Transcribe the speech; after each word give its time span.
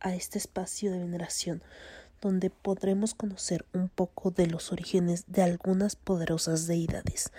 a 0.00 0.14
este 0.14 0.38
espacio 0.38 0.90
de 0.90 0.98
veneración 0.98 1.62
donde 2.20 2.50
podremos 2.50 3.14
conocer 3.14 3.64
un 3.72 3.88
poco 3.88 4.30
de 4.30 4.46
los 4.46 4.72
orígenes 4.72 5.24
de 5.28 5.42
algunas 5.42 5.96
poderosas 5.96 6.66
deidades. 6.66 7.30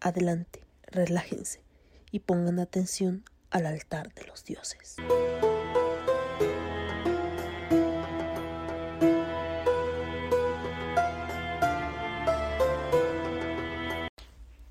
Adelante, 0.00 0.62
relájense 0.86 1.62
y 2.12 2.20
pongan 2.20 2.60
atención 2.60 3.24
al 3.50 3.66
altar 3.66 4.14
de 4.14 4.24
los 4.26 4.44
dioses. 4.44 4.96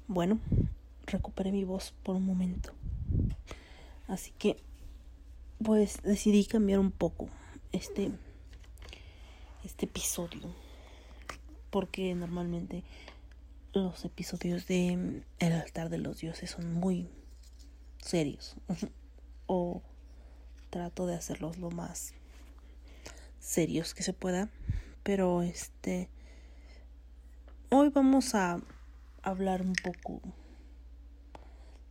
Bueno, 0.07 0.39
recuperé 1.05 1.51
mi 1.51 1.63
voz 1.63 1.93
por 2.03 2.15
un 2.15 2.25
momento. 2.25 2.71
Así 4.07 4.31
que 4.37 4.57
pues 5.63 6.01
decidí 6.03 6.45
cambiar 6.45 6.79
un 6.79 6.91
poco 6.91 7.29
este 7.71 8.11
este 9.63 9.85
episodio 9.85 10.53
porque 11.69 12.13
normalmente 12.15 12.83
los 13.73 14.05
episodios 14.05 14.67
de 14.67 15.23
El 15.39 15.53
altar 15.53 15.89
de 15.89 15.97
los 15.97 16.19
dioses 16.19 16.51
son 16.51 16.73
muy 16.73 17.09
serios 18.01 18.55
o 19.47 19.81
trato 20.69 21.07
de 21.07 21.15
hacerlos 21.15 21.57
lo 21.57 21.71
más 21.71 22.13
serios 23.39 23.93
que 23.93 24.03
se 24.03 24.13
pueda 24.13 24.49
pero 25.03 25.41
este 25.41 26.09
hoy 27.71 27.89
vamos 27.89 28.35
a 28.35 28.61
hablar 29.23 29.61
un 29.61 29.73
poco 29.73 30.21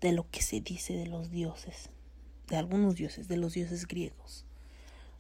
de 0.01 0.13
lo 0.13 0.31
que 0.31 0.43
se 0.43 0.61
dice 0.61 0.95
de 0.95 1.07
los 1.07 1.31
dioses 1.31 1.91
de 2.49 2.57
algunos 2.57 2.97
dioses, 2.97 3.29
de 3.29 3.37
los 3.37 3.55
dioses 3.55 3.87
griegos. 3.87 4.45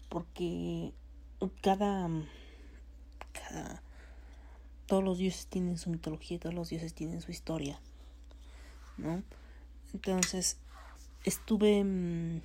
Porque 0.08 0.92
cada, 1.62 2.08
cada 3.32 3.82
todos 4.86 5.02
los 5.02 5.18
dioses 5.18 5.46
tienen 5.46 5.78
su 5.78 5.90
mitología, 5.90 6.38
todos 6.38 6.54
los 6.54 6.70
dioses 6.70 6.94
tienen 6.94 7.20
su 7.20 7.30
historia, 7.30 7.80
¿no? 8.96 9.22
Entonces, 9.92 10.58
estuve 11.24 11.82
mm, 11.82 12.40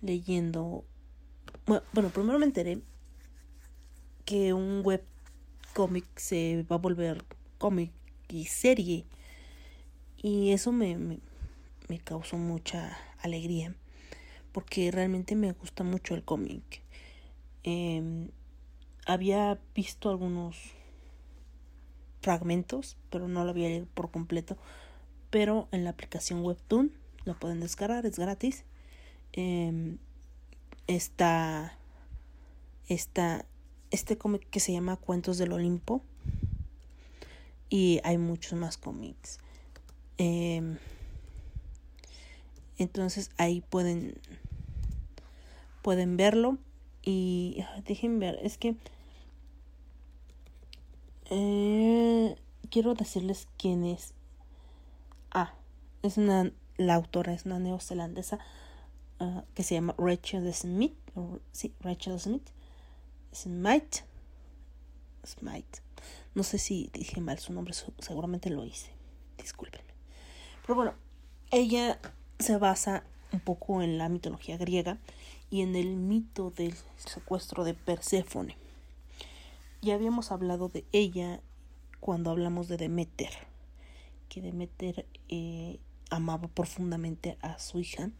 leyendo, 0.00 0.84
bueno, 1.66 2.08
primero 2.08 2.38
me 2.38 2.46
enteré 2.46 2.80
que 4.24 4.54
un 4.54 4.82
web 4.82 5.04
cómic 5.74 6.06
se 6.16 6.64
va 6.70 6.76
a 6.76 6.78
volver 6.78 7.24
cómic 7.58 7.92
y 8.28 8.46
serie 8.46 9.04
y 10.16 10.52
eso 10.52 10.72
me, 10.72 11.18
me 11.88 11.98
causó 11.98 12.36
mucha 12.36 12.96
alegría 13.22 13.74
porque 14.52 14.90
realmente 14.90 15.34
me 15.36 15.52
gusta 15.52 15.84
mucho 15.84 16.14
el 16.14 16.24
cómic. 16.24 16.82
Em, 17.62 18.28
había 19.06 19.58
visto 19.74 20.10
algunos 20.10 20.56
fragmentos, 22.20 22.96
pero 23.10 23.28
no 23.28 23.44
lo 23.44 23.50
había 23.50 23.68
leído 23.68 23.86
por 23.94 24.10
completo. 24.10 24.56
Pero 25.30 25.68
en 25.72 25.84
la 25.84 25.90
aplicación 25.90 26.44
Webtoon 26.44 26.92
lo 27.24 27.38
pueden 27.38 27.60
descargar, 27.60 28.06
es 28.06 28.18
gratis. 28.18 28.64
Eh, 29.32 29.96
está, 30.86 31.78
está 32.88 33.46
este 33.90 34.18
cómic 34.18 34.48
que 34.50 34.60
se 34.60 34.72
llama 34.72 34.96
Cuentos 34.96 35.38
del 35.38 35.52
Olimpo. 35.52 36.02
Y 37.68 38.00
hay 38.02 38.18
muchos 38.18 38.58
más 38.58 38.76
cómics. 38.76 39.38
Eh, 40.18 40.76
entonces 42.82 43.30
ahí 43.38 43.60
pueden 43.60 44.18
pueden 45.82 46.16
verlo 46.16 46.58
y 47.02 47.64
dejen 47.86 48.18
ver, 48.18 48.38
es 48.42 48.58
que 48.58 48.76
eh, 51.30 52.36
quiero 52.70 52.94
decirles 52.94 53.48
quién 53.56 53.84
es. 53.84 54.14
Ah, 55.30 55.54
es 56.02 56.18
una 56.18 56.52
la 56.76 56.94
autora 56.94 57.34
es 57.34 57.44
una 57.44 57.58
neozelandesa 57.58 58.38
ah, 59.20 59.44
que 59.54 59.62
se 59.62 59.74
llama 59.74 59.94
Rachel 59.98 60.52
Smith, 60.52 60.94
sí, 61.52 61.74
Rachel 61.80 62.18
Smith. 62.18 62.48
Smite. 63.32 64.04
Smite. 65.24 65.82
No 66.34 66.42
sé 66.42 66.58
si 66.58 66.90
dije 66.92 67.20
mal 67.20 67.38
su 67.38 67.52
nombre, 67.52 67.74
seguramente 67.98 68.50
lo 68.50 68.64
hice. 68.64 68.90
Discúlpenme. 69.38 69.92
Pero 70.62 70.74
bueno, 70.74 70.94
ella 71.50 72.00
se 72.40 72.56
basa 72.56 73.04
un 73.32 73.40
poco 73.40 73.82
en 73.82 73.98
la 73.98 74.08
mitología 74.08 74.56
griega 74.56 74.98
y 75.50 75.62
en 75.62 75.76
el 75.76 75.96
mito 75.96 76.50
del 76.50 76.74
secuestro 76.96 77.64
de 77.64 77.74
Perséfone. 77.74 78.56
Ya 79.82 79.94
habíamos 79.94 80.32
hablado 80.32 80.68
de 80.68 80.84
ella 80.92 81.40
cuando 82.00 82.30
hablamos 82.30 82.68
de 82.68 82.76
Demeter, 82.76 83.32
que 84.28 84.40
Demeter 84.40 85.06
eh, 85.28 85.78
amaba 86.10 86.48
profundamente 86.48 87.36
a 87.42 87.58
su 87.58 87.78
hija, 87.78 88.10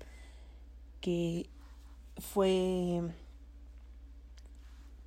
que 1.00 1.48
fue 2.18 3.02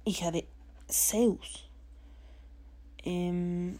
hija 0.05 0.31
de 0.31 0.47
Zeus. 0.89 1.69
Em, 2.97 3.77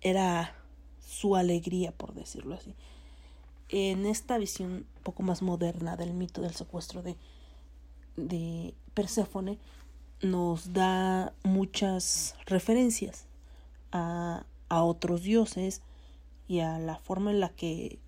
era 0.00 0.54
su 1.00 1.36
alegría, 1.36 1.92
por 1.92 2.14
decirlo 2.14 2.54
así 2.54 2.74
en 3.68 4.06
esta 4.06 4.38
visión 4.38 4.72
un 4.72 5.02
poco 5.02 5.22
más 5.22 5.42
moderna 5.42 5.96
del 5.96 6.14
mito 6.14 6.40
del 6.40 6.54
secuestro 6.54 7.02
de, 7.02 7.16
de 8.16 8.74
Perséfone, 8.94 9.58
nos 10.20 10.72
da 10.72 11.32
muchas 11.44 12.34
referencias 12.46 13.26
a, 13.92 14.44
a 14.68 14.82
otros 14.82 15.22
dioses 15.22 15.82
y 16.48 16.60
a 16.60 16.78
la 16.78 16.96
forma 16.96 17.30
en 17.30 17.40
la 17.40 17.50
que 17.50 17.98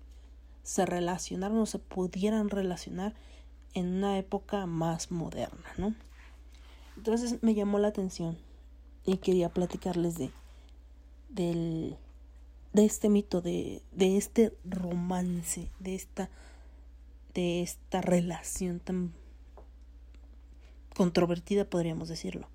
se 0.63 0.85
relacionaron 0.85 1.59
o 1.59 1.65
se 1.65 1.79
pudieran 1.79 2.49
relacionar 2.49 3.13
en 3.73 3.87
una 3.87 4.17
época 4.17 4.65
más 4.65 5.11
moderna, 5.11 5.65
¿no? 5.77 5.95
Entonces 6.97 7.41
me 7.41 7.53
llamó 7.53 7.79
la 7.79 7.87
atención 7.87 8.37
y 9.05 9.17
quería 9.17 9.49
platicarles 9.49 10.17
de 10.17 10.31
del 11.29 11.97
de 12.73 12.85
este 12.85 13.09
mito, 13.09 13.41
de, 13.41 13.81
de 13.91 14.17
este 14.17 14.53
romance, 14.63 15.69
de 15.79 15.95
esta, 15.95 16.29
de 17.33 17.61
esta 17.61 18.01
relación 18.01 18.79
tan 18.79 19.13
controvertida, 20.95 21.65
podríamos 21.65 22.07
decirlo, 22.07 22.47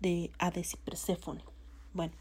de 0.00 0.30
Hades 0.38 0.74
y 0.74 0.76
Perséfone. 0.78 1.42
Bueno, 1.94 2.12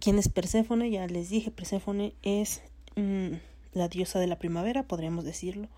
¿quién 0.00 0.18
es 0.18 0.28
Perséfone? 0.28 0.90
Ya 0.90 1.06
les 1.06 1.30
dije, 1.30 1.50
Perséfone 1.50 2.14
es 2.22 2.62
mm, 2.96 3.34
la 3.72 3.88
diosa 3.88 4.18
de 4.18 4.26
la 4.26 4.38
primavera, 4.38 4.84
podríamos 4.84 5.24
decirlo. 5.24 5.68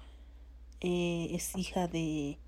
Eh, 0.80 1.28
es 1.32 1.56
hija 1.56 1.88
de 1.88 2.38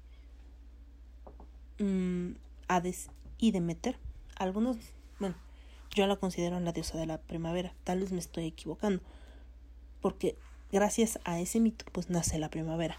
mm, 1.78 2.32
Hades 2.68 3.10
y 3.38 3.50
Demeter. 3.50 3.98
Algunos, 4.36 4.76
bueno, 5.18 5.34
yo 5.94 6.06
la 6.06 6.16
considero 6.16 6.58
la 6.60 6.72
diosa 6.72 6.98
de 6.98 7.06
la 7.06 7.18
primavera. 7.18 7.74
Tal 7.84 8.00
vez 8.00 8.12
me 8.12 8.18
estoy 8.18 8.46
equivocando. 8.46 9.02
Porque 10.00 10.36
gracias 10.72 11.18
a 11.24 11.40
ese 11.40 11.60
mito 11.60 11.84
pues 11.92 12.10
nace 12.10 12.38
la 12.38 12.48
primavera. 12.48 12.96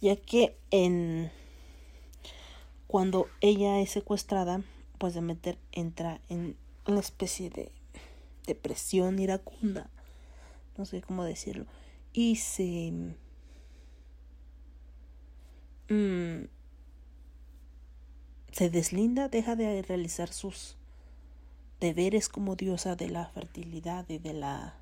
Ya 0.00 0.16
que 0.16 0.56
en 0.70 1.30
cuando 2.86 3.28
ella 3.40 3.80
es 3.80 3.90
secuestrada, 3.90 4.62
pues 4.98 5.14
Demeter 5.14 5.58
entra 5.72 6.20
en 6.28 6.56
una 6.86 7.00
especie 7.00 7.50
de 7.50 7.72
depresión 8.46 9.18
iracunda. 9.18 9.88
No 10.76 10.84
sé 10.84 11.00
cómo 11.02 11.24
decirlo. 11.24 11.66
Y 12.12 12.36
se 12.36 12.92
mm, 15.88 16.44
se 18.52 18.70
deslinda, 18.70 19.28
deja 19.28 19.56
de 19.56 19.82
realizar 19.82 20.32
sus 20.32 20.76
deberes 21.84 22.30
como 22.30 22.56
diosa 22.56 22.96
de 22.96 23.10
la 23.10 23.26
fertilidad 23.26 24.08
y 24.08 24.16
de 24.16 24.32
la 24.32 24.74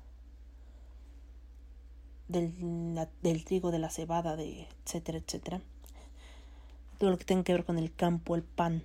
del, 2.29 3.43
trigo, 3.43 3.71
de 3.71 3.79
la 3.79 3.89
cebada, 3.89 4.37
de 4.37 4.69
etcétera, 4.85 5.17
etcétera. 5.17 5.61
Todo 6.99 7.09
lo 7.11 7.17
que 7.17 7.25
tenga 7.25 7.43
que 7.43 7.51
ver 7.51 7.65
con 7.65 7.77
el 7.77 7.93
campo, 7.93 8.35
el 8.35 8.43
pan, 8.43 8.83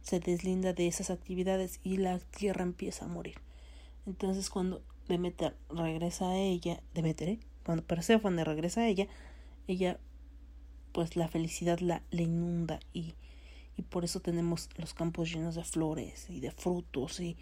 se 0.00 0.18
deslinda 0.18 0.72
de 0.72 0.86
esas 0.86 1.10
actividades 1.10 1.80
y 1.84 1.98
la 1.98 2.18
tierra 2.18 2.62
empieza 2.62 3.04
a 3.04 3.08
morir. 3.08 3.36
Entonces 4.06 4.48
cuando 4.48 4.80
Demeter 5.06 5.54
regresa 5.68 6.30
a 6.30 6.38
ella, 6.38 6.80
Demeter, 6.94 7.28
¿eh? 7.28 7.38
cuando 7.66 7.84
Perséfone 7.84 8.44
regresa 8.44 8.80
a 8.80 8.88
ella, 8.88 9.08
ella 9.68 9.98
pues 10.92 11.16
la 11.16 11.28
felicidad 11.28 11.80
la 11.80 12.02
inunda 12.12 12.80
y 12.94 13.12
y 13.76 13.82
por 13.82 14.04
eso 14.04 14.20
tenemos 14.20 14.68
los 14.76 14.94
campos 14.94 15.32
llenos 15.32 15.54
de 15.54 15.64
flores 15.64 16.28
y 16.28 16.40
de 16.40 16.50
frutos 16.50 17.20
y, 17.20 17.36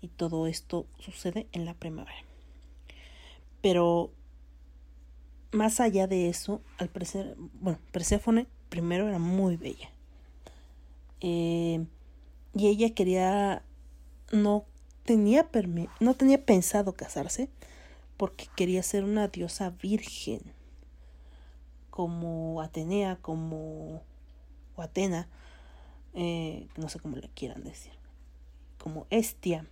y 0.00 0.08
todo 0.08 0.46
esto 0.46 0.86
sucede 0.98 1.46
en 1.52 1.64
la 1.64 1.74
primavera. 1.74 2.24
Pero 3.60 4.10
más 5.52 5.80
allá 5.80 6.06
de 6.06 6.28
eso, 6.28 6.60
al 6.78 6.88
parecer, 6.88 7.36
bueno, 7.60 7.78
Perséfone 7.92 8.46
primero 8.68 9.08
era 9.08 9.18
muy 9.18 9.56
bella. 9.56 9.90
Eh, 11.20 11.86
y 12.54 12.66
ella 12.68 12.94
quería, 12.94 13.62
no 14.32 14.64
tenía, 15.04 15.48
no 16.00 16.14
tenía 16.14 16.44
pensado 16.44 16.92
casarse 16.92 17.48
porque 18.16 18.46
quería 18.56 18.82
ser 18.82 19.04
una 19.04 19.28
diosa 19.28 19.70
virgen, 19.70 20.40
como 21.90 22.60
Atenea, 22.60 23.16
como 23.16 24.02
o 24.76 24.82
Atena, 24.82 25.28
eh, 26.14 26.68
no 26.76 26.88
sé 26.88 27.00
cómo 27.00 27.16
le 27.16 27.28
quieran 27.28 27.64
decir, 27.64 27.92
como 28.78 29.06
Estia, 29.10 29.66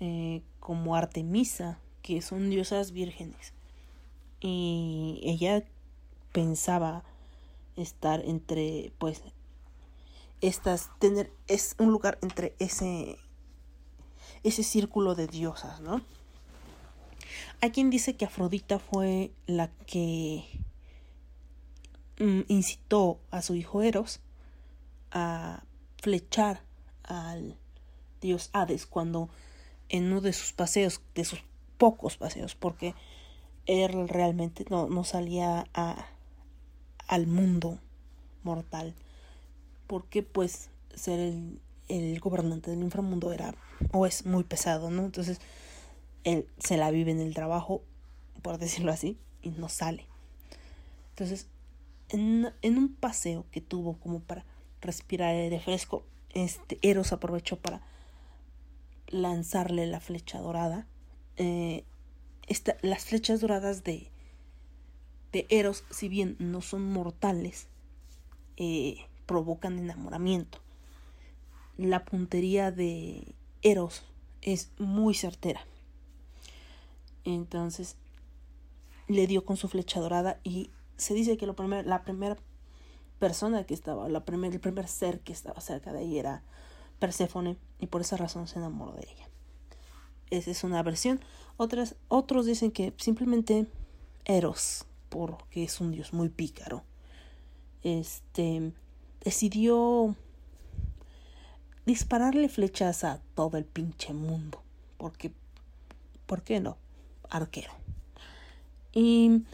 eh, 0.00 0.42
como 0.58 0.96
Artemisa, 0.96 1.78
que 2.02 2.22
son 2.22 2.50
diosas 2.50 2.92
vírgenes. 2.92 3.52
Y 4.40 5.20
ella 5.22 5.62
pensaba 6.32 7.04
estar 7.76 8.24
entre, 8.24 8.92
pues, 8.98 9.22
estas, 10.40 10.90
tener, 10.98 11.32
es 11.46 11.76
un 11.78 11.92
lugar 11.92 12.18
entre 12.22 12.56
ese, 12.58 13.18
ese 14.42 14.62
círculo 14.62 15.14
de 15.14 15.26
diosas, 15.28 15.80
¿no? 15.80 16.02
Hay 17.60 17.70
quien 17.70 17.90
dice 17.90 18.16
que 18.16 18.24
Afrodita 18.24 18.78
fue 18.78 19.30
la 19.46 19.68
que 19.86 20.44
mm, 22.18 22.40
incitó 22.48 23.20
a 23.30 23.40
su 23.42 23.54
hijo 23.54 23.82
Eros 23.82 24.20
a 25.12 25.62
flechar 25.98 26.62
al 27.04 27.56
dios 28.20 28.50
Hades 28.52 28.86
cuando 28.86 29.28
en 29.88 30.06
uno 30.06 30.20
de 30.20 30.32
sus 30.32 30.52
paseos, 30.52 31.02
de 31.14 31.24
sus 31.24 31.44
pocos 31.78 32.16
paseos, 32.16 32.54
porque 32.54 32.94
él 33.66 34.08
realmente 34.08 34.64
no, 34.70 34.88
no 34.88 35.04
salía 35.04 35.66
a, 35.74 36.06
al 37.08 37.26
mundo 37.26 37.78
mortal, 38.42 38.94
porque 39.86 40.22
pues 40.22 40.70
ser 40.94 41.20
el, 41.20 41.60
el 41.88 42.18
gobernante 42.20 42.70
del 42.70 42.82
inframundo 42.82 43.32
era 43.32 43.54
o 43.92 44.06
es 44.06 44.24
muy 44.24 44.44
pesado, 44.44 44.90
¿no? 44.90 45.04
Entonces 45.04 45.40
él 46.24 46.46
se 46.58 46.76
la 46.76 46.90
vive 46.90 47.10
en 47.10 47.20
el 47.20 47.34
trabajo, 47.34 47.82
por 48.42 48.58
decirlo 48.58 48.92
así, 48.92 49.18
y 49.42 49.50
no 49.50 49.68
sale. 49.68 50.06
Entonces, 51.10 51.48
en, 52.08 52.52
en 52.62 52.78
un 52.78 52.94
paseo 52.94 53.44
que 53.50 53.60
tuvo 53.60 53.98
como 53.98 54.20
para 54.20 54.44
respirar 54.82 55.34
aire 55.34 55.60
fresco, 55.60 56.04
este 56.30 56.78
Eros 56.82 57.12
aprovechó 57.12 57.56
para 57.56 57.80
lanzarle 59.08 59.86
la 59.86 60.00
flecha 60.00 60.40
dorada. 60.40 60.86
Eh, 61.36 61.84
las 62.82 63.04
flechas 63.04 63.40
doradas 63.40 63.84
de, 63.84 64.10
de 65.32 65.46
Eros, 65.48 65.84
si 65.90 66.08
bien 66.08 66.36
no 66.38 66.60
son 66.60 66.84
mortales, 66.92 67.68
eh, 68.56 69.06
provocan 69.26 69.78
enamoramiento. 69.78 70.58
La 71.78 72.04
puntería 72.04 72.70
de 72.70 73.34
Eros 73.62 74.04
es 74.42 74.70
muy 74.78 75.14
certera. 75.14 75.64
Entonces 77.24 77.96
le 79.08 79.26
dio 79.26 79.44
con 79.44 79.56
su 79.56 79.68
flecha 79.68 80.00
dorada 80.00 80.40
y 80.42 80.70
se 80.96 81.14
dice 81.14 81.36
que 81.36 81.46
lo 81.46 81.54
primer, 81.54 81.86
la 81.86 82.02
primera 82.04 82.36
persona 83.22 83.62
que 83.62 83.72
estaba, 83.72 84.08
la 84.08 84.24
primer, 84.24 84.52
el 84.52 84.58
primer 84.58 84.88
ser 84.88 85.20
que 85.20 85.32
estaba 85.32 85.60
cerca 85.60 85.92
de 85.92 86.00
ahí 86.00 86.18
era 86.18 86.42
Perséfone 86.98 87.56
y 87.78 87.86
por 87.86 88.00
esa 88.00 88.16
razón 88.16 88.48
se 88.48 88.58
enamoró 88.58 88.94
de 88.94 89.06
ella. 89.08 89.28
Esa 90.30 90.50
es 90.50 90.64
una 90.64 90.82
versión. 90.82 91.20
Otras, 91.56 91.94
otros 92.08 92.46
dicen 92.46 92.72
que 92.72 92.92
simplemente 92.96 93.68
Eros, 94.24 94.86
porque 95.08 95.62
es 95.62 95.80
un 95.80 95.92
dios 95.92 96.12
muy 96.12 96.30
pícaro, 96.30 96.82
este, 97.84 98.72
decidió 99.22 100.16
dispararle 101.86 102.48
flechas 102.48 103.04
a 103.04 103.20
todo 103.36 103.56
el 103.56 103.66
pinche 103.66 104.12
mundo. 104.12 104.64
Porque, 104.96 105.30
¿por 106.26 106.42
qué 106.42 106.58
no? 106.58 106.76
Arquero. 107.30 107.70
Y 108.92 109.44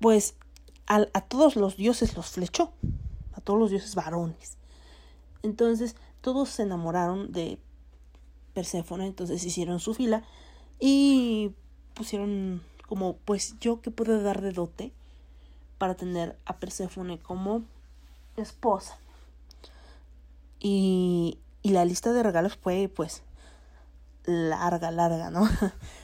pues 0.00 0.34
a, 0.86 1.06
a 1.12 1.20
todos 1.22 1.56
los 1.56 1.76
dioses 1.76 2.16
los 2.16 2.26
flechó, 2.26 2.72
a 3.32 3.40
todos 3.40 3.58
los 3.58 3.70
dioses 3.70 3.94
varones. 3.94 4.56
Entonces 5.42 5.96
todos 6.20 6.48
se 6.48 6.62
enamoraron 6.62 7.32
de 7.32 7.58
Perséfone, 8.54 9.06
entonces 9.06 9.44
hicieron 9.44 9.80
su 9.80 9.94
fila 9.94 10.22
y 10.80 11.52
pusieron 11.94 12.62
como, 12.88 13.16
pues 13.16 13.56
yo 13.60 13.80
que 13.80 13.90
puedo 13.90 14.22
dar 14.22 14.40
de 14.40 14.52
dote 14.52 14.92
para 15.78 15.94
tener 15.94 16.38
a 16.46 16.56
Perséfone 16.56 17.18
como 17.18 17.62
esposa. 18.36 18.98
Y, 20.60 21.38
y 21.62 21.70
la 21.70 21.84
lista 21.84 22.12
de 22.12 22.22
regalos 22.22 22.56
fue 22.56 22.90
pues 22.94 23.22
larga, 24.24 24.90
larga, 24.90 25.30
¿no? 25.30 25.48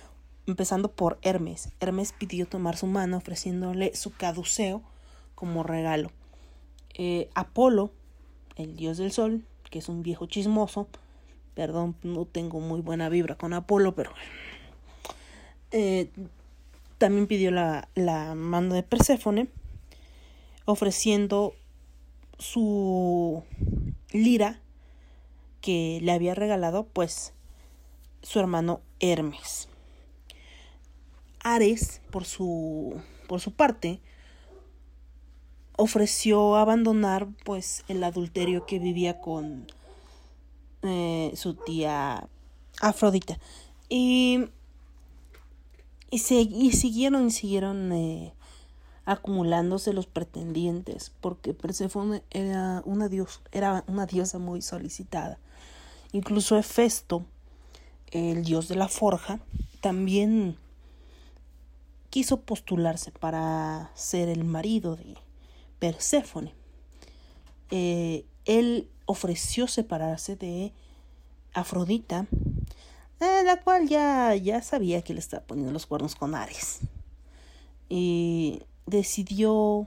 Empezando 0.50 0.90
por 0.90 1.18
Hermes. 1.22 1.70
Hermes 1.78 2.12
pidió 2.12 2.44
tomar 2.44 2.76
su 2.76 2.86
mano 2.88 3.18
ofreciéndole 3.18 3.94
su 3.94 4.12
caduceo 4.12 4.82
como 5.36 5.62
regalo. 5.62 6.10
Eh, 6.94 7.30
Apolo 7.34 7.92
el 8.56 8.74
dios 8.74 8.98
del 8.98 9.12
sol, 9.12 9.44
que 9.70 9.78
es 9.78 9.88
un 9.88 10.02
viejo 10.02 10.26
chismoso. 10.26 10.88
Perdón, 11.54 11.94
no 12.02 12.24
tengo 12.24 12.58
muy 12.58 12.80
buena 12.80 13.08
vibra 13.08 13.36
con 13.36 13.52
Apolo, 13.52 13.94
pero 13.94 14.10
eh, 15.70 16.10
también 16.98 17.28
pidió 17.28 17.52
la, 17.52 17.88
la 17.94 18.34
mano 18.34 18.74
de 18.74 18.82
Perséfone, 18.82 19.48
ofreciendo 20.64 21.54
su 22.38 23.44
lira 24.10 24.60
que 25.60 26.00
le 26.02 26.10
había 26.10 26.34
regalado, 26.34 26.86
pues, 26.86 27.34
su 28.22 28.40
hermano 28.40 28.80
Hermes. 28.98 29.69
Ares, 31.42 32.00
por 32.10 32.24
su, 32.24 33.00
por 33.28 33.40
su 33.40 33.52
parte, 33.52 34.00
ofreció 35.76 36.56
abandonar 36.56 37.28
pues 37.44 37.84
el 37.88 38.04
adulterio 38.04 38.66
que 38.66 38.78
vivía 38.78 39.20
con 39.20 39.66
eh, 40.82 41.32
su 41.34 41.54
tía 41.54 42.28
Afrodita. 42.80 43.38
Y 43.88 44.50
y, 46.10 46.18
siguieron 46.18 47.28
y 47.28 47.30
siguieron 47.30 47.92
eh, 47.92 48.34
acumulándose 49.04 49.92
los 49.92 50.06
pretendientes 50.06 51.12
porque 51.20 51.54
Perséfone 51.54 52.22
era 52.30 52.82
una 52.84 53.08
dios 53.08 53.40
era 53.52 53.84
una 53.86 54.06
diosa 54.06 54.38
muy 54.38 54.60
solicitada. 54.60 55.38
Incluso 56.12 56.58
Hefesto 56.58 57.24
el 58.10 58.44
dios 58.44 58.66
de 58.66 58.74
la 58.74 58.88
forja 58.88 59.38
también 59.80 60.56
quiso 62.10 62.42
postularse 62.42 63.12
para 63.12 63.90
ser 63.94 64.28
el 64.28 64.44
marido 64.44 64.96
de 64.96 65.16
Perséfone. 65.78 66.52
Eh, 67.70 68.24
él 68.44 68.88
ofreció 69.06 69.68
separarse 69.68 70.36
de 70.36 70.72
Afrodita, 71.54 72.26
la 73.20 73.60
cual 73.62 73.88
ya, 73.88 74.34
ya 74.34 74.62
sabía 74.62 75.02
que 75.02 75.14
le 75.14 75.20
estaba 75.20 75.44
poniendo 75.44 75.72
los 75.72 75.86
cuernos 75.86 76.14
con 76.16 76.34
Ares. 76.34 76.80
Y 77.88 78.62
decidió 78.86 79.86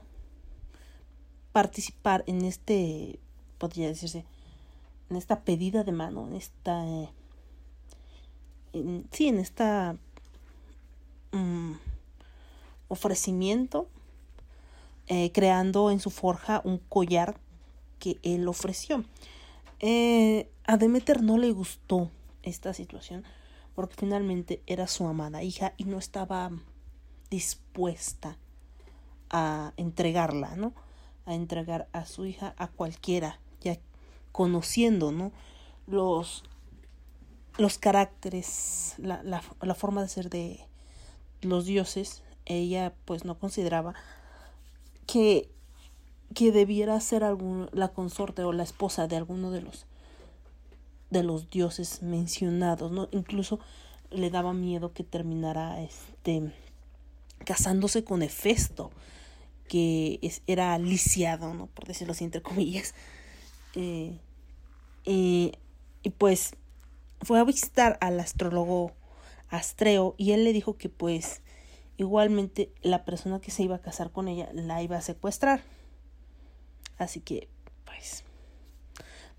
participar 1.52 2.24
en 2.26 2.44
este, 2.44 3.18
podría 3.58 3.88
decirse, 3.88 4.24
en 5.10 5.16
esta 5.16 5.40
pedida 5.40 5.84
de 5.84 5.92
mano, 5.92 6.26
en 6.26 6.34
esta, 6.34 6.84
sí, 9.10 9.28
en 9.28 9.38
esta 9.38 9.96
mm, 11.32 11.74
ofrecimiento 12.94 13.88
eh, 15.06 15.32
creando 15.32 15.90
en 15.90 16.00
su 16.00 16.10
forja 16.10 16.62
un 16.64 16.78
collar 16.78 17.36
que 17.98 18.18
él 18.22 18.48
ofreció. 18.48 19.04
Eh, 19.80 20.50
a 20.66 20.78
Demeter 20.78 21.22
no 21.22 21.36
le 21.36 21.52
gustó 21.52 22.10
esta 22.42 22.72
situación 22.72 23.22
porque 23.74 23.96
finalmente 23.96 24.62
era 24.66 24.86
su 24.86 25.06
amada 25.06 25.42
hija 25.42 25.74
y 25.76 25.84
no 25.84 25.98
estaba 25.98 26.50
dispuesta 27.28 28.38
a 29.30 29.72
entregarla, 29.76 30.56
¿no? 30.56 30.72
A 31.26 31.34
entregar 31.34 31.88
a 31.92 32.06
su 32.06 32.24
hija 32.24 32.54
a 32.56 32.68
cualquiera, 32.68 33.40
ya 33.60 33.78
conociendo, 34.32 35.12
¿no? 35.12 35.32
Los, 35.86 36.44
los 37.58 37.78
caracteres, 37.78 38.94
la, 38.98 39.22
la, 39.22 39.42
la 39.60 39.74
forma 39.74 40.02
de 40.02 40.08
ser 40.08 40.30
de 40.30 40.66
los 41.42 41.66
dioses, 41.66 42.22
ella 42.46 42.94
pues 43.04 43.24
no 43.24 43.38
consideraba 43.38 43.94
que, 45.06 45.50
que 46.34 46.52
debiera 46.52 47.00
ser 47.00 47.24
algún, 47.24 47.68
la 47.72 47.88
consorte 47.88 48.44
o 48.44 48.52
la 48.52 48.62
esposa 48.62 49.06
de 49.06 49.16
alguno 49.16 49.50
de 49.50 49.62
los 49.62 49.86
de 51.10 51.22
los 51.22 51.48
dioses 51.48 52.02
mencionados, 52.02 52.90
¿no? 52.90 53.08
Incluso 53.12 53.60
le 54.10 54.30
daba 54.30 54.52
miedo 54.52 54.92
que 54.92 55.04
terminara 55.04 55.80
este 55.80 56.52
casándose 57.44 58.02
con 58.02 58.22
Hefesto, 58.22 58.90
que 59.68 60.18
era 60.46 60.76
lisiado, 60.78 61.54
¿no? 61.54 61.66
por 61.66 61.86
decirlo 61.86 62.12
así, 62.12 62.24
entre 62.24 62.42
comillas. 62.42 62.94
Eh, 63.76 64.18
y 65.04 65.52
pues 66.18 66.56
fue 67.22 67.38
a 67.38 67.44
visitar 67.44 67.98
al 68.00 68.18
astrólogo 68.20 68.92
Astreo 69.48 70.14
y 70.16 70.32
él 70.32 70.44
le 70.44 70.52
dijo 70.52 70.76
que 70.76 70.88
pues 70.88 71.42
igualmente 71.96 72.72
la 72.82 73.04
persona 73.04 73.40
que 73.40 73.50
se 73.50 73.62
iba 73.62 73.76
a 73.76 73.80
casar 73.80 74.10
con 74.10 74.28
ella 74.28 74.48
la 74.52 74.82
iba 74.82 74.96
a 74.96 75.02
secuestrar. 75.02 75.62
Así 76.98 77.20
que 77.20 77.48
pues 77.84 78.24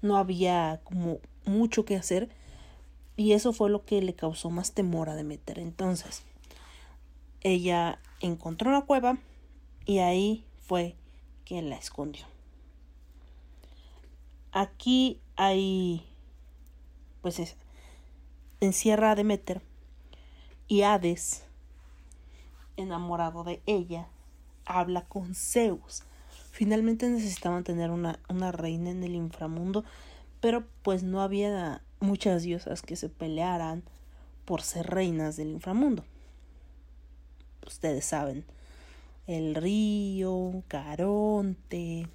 no 0.01 0.17
había 0.17 0.81
como 0.83 1.19
mucho 1.45 1.85
que 1.85 1.95
hacer 1.95 2.29
y 3.17 3.31
eso 3.31 3.53
fue 3.53 3.69
lo 3.69 3.85
que 3.85 4.01
le 4.01 4.13
causó 4.13 4.49
más 4.49 4.73
temor 4.73 5.09
a 5.09 5.15
Demeter. 5.15 5.59
Entonces, 5.59 6.23
ella 7.41 7.99
encontró 8.19 8.69
una 8.69 8.85
cueva 8.85 9.17
y 9.85 9.99
ahí 9.99 10.45
fue 10.59 10.95
que 11.45 11.61
la 11.61 11.77
escondió. 11.77 12.25
Aquí 14.51 15.19
hay, 15.35 16.05
pues 17.21 17.39
es, 17.39 17.55
encierra 18.59 19.11
a 19.11 19.15
Demeter 19.15 19.61
y 20.67 20.81
Hades, 20.81 21.45
enamorado 22.77 23.43
de 23.43 23.61
ella, 23.65 24.07
habla 24.65 25.05
con 25.05 25.35
Zeus. 25.35 26.03
Finalmente 26.51 27.09
necesitaban 27.09 27.63
tener 27.63 27.91
una, 27.91 28.19
una 28.29 28.51
reina 28.51 28.89
en 28.89 29.03
el 29.03 29.15
inframundo, 29.15 29.83
pero 30.39 30.65
pues 30.83 31.03
no 31.03 31.21
había 31.21 31.81
muchas 31.99 32.43
diosas 32.43 32.81
que 32.81 32.95
se 32.95 33.09
pelearan 33.09 33.83
por 34.45 34.61
ser 34.61 34.87
reinas 34.87 35.35
del 35.37 35.49
inframundo. 35.49 36.05
Ustedes 37.65 38.05
saben, 38.05 38.45
el 39.27 39.55
río, 39.55 40.63
Caronte, 40.67 42.07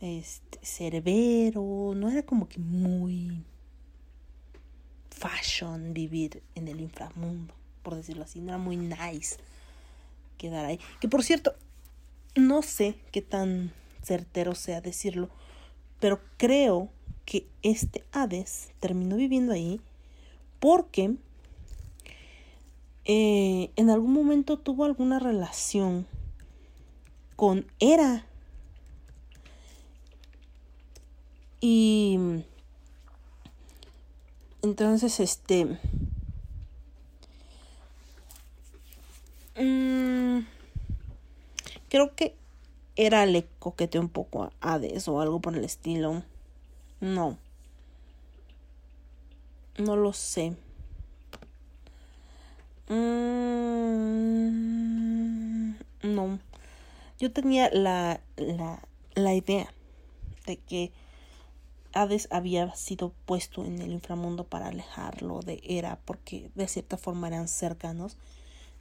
este, 0.00 0.58
Cerbero, 0.62 1.94
no 1.94 2.10
era 2.10 2.24
como 2.24 2.48
que 2.48 2.58
muy 2.58 3.44
fashion 5.10 5.94
vivir 5.94 6.42
en 6.54 6.68
el 6.68 6.80
inframundo, 6.80 7.54
por 7.86 7.94
decirlo 7.94 8.24
así, 8.24 8.40
no 8.40 8.48
era 8.48 8.58
muy 8.58 8.76
nice 8.76 9.36
quedar 10.38 10.64
ahí. 10.64 10.80
Que 10.98 11.06
por 11.06 11.22
cierto, 11.22 11.54
no 12.34 12.62
sé 12.62 12.96
qué 13.12 13.22
tan 13.22 13.72
certero 14.02 14.56
sea 14.56 14.80
decirlo, 14.80 15.30
pero 16.00 16.18
creo 16.36 16.88
que 17.24 17.46
este 17.62 18.02
Hades 18.10 18.70
terminó 18.80 19.14
viviendo 19.14 19.52
ahí 19.52 19.80
porque 20.58 21.14
eh, 23.04 23.70
en 23.76 23.90
algún 23.90 24.12
momento 24.14 24.58
tuvo 24.58 24.84
alguna 24.84 25.20
relación 25.20 26.08
con 27.36 27.66
Hera. 27.78 28.26
Y 31.60 32.18
entonces, 34.60 35.20
este... 35.20 35.78
Mm, 39.56 40.40
creo 41.88 42.14
que 42.14 42.34
era 42.96 43.24
le 43.26 43.46
coqueteó 43.58 44.00
un 44.00 44.08
poco 44.08 44.44
a 44.44 44.52
Hades 44.60 45.08
o 45.08 45.20
algo 45.20 45.40
por 45.40 45.56
el 45.56 45.64
estilo. 45.64 46.22
No. 47.00 47.38
No 49.78 49.96
lo 49.96 50.12
sé. 50.12 50.56
Mm, 52.88 54.26
no. 56.02 56.38
Yo 57.18 57.32
tenía 57.32 57.70
la, 57.72 58.20
la, 58.36 58.82
la 59.14 59.34
idea 59.34 59.72
de 60.46 60.58
que 60.58 60.92
Hades 61.92 62.28
había 62.30 62.74
sido 62.74 63.12
puesto 63.24 63.64
en 63.64 63.80
el 63.80 63.92
inframundo 63.92 64.44
para 64.44 64.68
alejarlo 64.68 65.40
de 65.40 65.60
Hera 65.64 65.98
porque 66.04 66.50
de 66.54 66.68
cierta 66.68 66.98
forma 66.98 67.28
eran 67.28 67.48
cercanos 67.48 68.16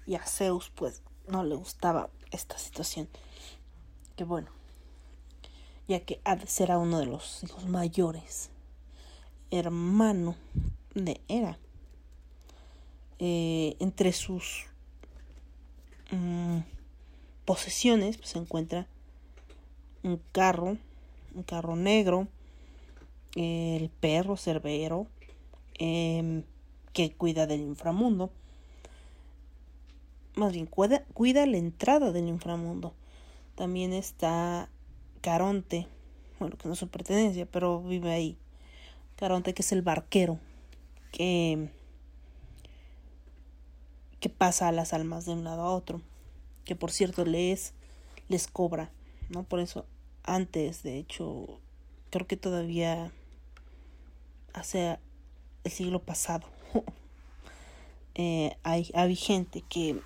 y 0.06 0.16
a 0.16 0.26
Zeus 0.26 0.72
pues 0.74 1.02
no 1.28 1.44
le 1.44 1.56
gustaba 1.56 2.10
esta 2.32 2.58
situación. 2.58 3.08
Que 4.16 4.24
bueno, 4.24 4.50
ya 5.88 6.00
que 6.00 6.20
Hades 6.24 6.60
era 6.62 6.78
uno 6.78 7.00
de 7.00 7.06
los 7.06 7.44
hijos 7.44 7.66
mayores, 7.66 8.50
hermano 9.52 10.36
de 10.94 11.22
Hera. 11.28 11.58
Eh, 13.18 13.78
entre 13.80 14.12
sus 14.12 14.66
mm, 16.12 16.60
posesiones 17.46 18.18
pues, 18.18 18.32
se 18.32 18.40
encuentra 18.40 18.88
un 20.04 20.22
carro, 20.34 20.78
un 21.34 21.44
carro 21.44 21.76
negro, 21.78 22.28
el 23.36 23.90
perro 23.90 24.38
cerbero 24.38 25.08
em, 25.76 26.44
que 26.94 27.14
cuida 27.14 27.48
del 27.48 27.62
inframundo. 27.62 28.32
Más 30.36 30.52
bien, 30.52 30.66
cuida, 30.66 31.04
cuida 31.14 31.46
la 31.46 31.58
entrada 31.58 32.12
del 32.12 32.28
inframundo. 32.28 32.94
También 33.56 33.94
está 33.94 34.70
Caronte, 35.22 35.88
bueno, 36.40 36.58
que 36.58 36.68
no 36.68 36.74
es 36.74 36.80
su 36.80 36.90
pertenencia, 36.90 37.46
pero 37.46 37.82
vive 37.82 38.12
ahí. 38.12 38.38
Caronte, 39.16 39.54
que 39.54 39.62
es 39.62 39.72
el 39.72 39.82
barquero, 39.82 40.40
que, 41.14 41.70
que 44.20 44.28
pasa 44.28 44.68
a 44.68 44.74
las 44.74 44.94
almas 44.94 45.26
de 45.26 45.32
un 45.32 45.46
lado 45.46 45.62
a 45.62 45.74
otro. 45.74 46.02
Que 46.66 46.76
por 46.76 46.92
cierto 46.92 47.24
les, 47.24 47.74
les 48.28 48.48
cobra, 48.48 48.92
¿no? 49.30 49.44
Por 49.44 49.62
eso, 49.62 49.86
antes, 50.24 50.84
de 50.84 50.98
hecho, 50.98 51.60
creo 52.10 52.28
que 52.28 52.36
todavía 52.36 53.14
hacia 54.54 55.00
el 55.64 55.72
siglo 55.72 56.02
pasado. 56.02 56.48
eh, 58.16 58.58
hay, 58.64 58.92
había 58.94 59.16
gente 59.16 59.62
que 59.62 60.02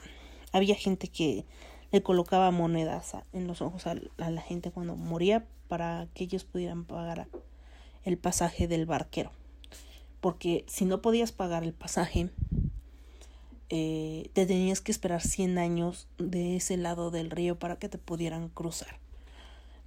había 0.52 0.76
gente 0.76 1.08
que 1.08 1.46
le 1.92 2.04
colocaba 2.04 2.52
monedas 2.52 3.14
en 3.34 3.48
los 3.48 3.62
ojos 3.62 3.88
a, 3.88 3.96
la 4.18 4.42
gente 4.42 4.72
cuando 4.72 4.96
moría 4.96 5.46
para 5.68 6.08
que 6.14 6.26
ellos 6.26 6.44
pudieran 6.44 6.86
pagar 6.86 7.28
el 8.04 8.18
pasaje 8.18 8.68
del 8.68 8.86
barquero. 8.86 9.32
Porque 10.22 10.66
si 10.68 10.86
no 10.86 11.02
podías 11.02 11.32
pagar 11.32 11.64
el 11.64 11.74
pasaje, 11.74 12.30
eh, 13.70 14.30
te 14.34 14.46
tenías 14.46 14.82
que 14.82 14.92
esperar 14.92 15.22
100 15.22 15.58
años 15.58 16.08
de 16.18 16.58
ese 16.58 16.78
lado 16.78 17.12
del 17.12 17.32
río 17.32 17.58
para 17.58 17.78
que 17.78 17.90
te 17.90 17.98
pudieran 17.98 18.50
cruzar. 18.50 19.00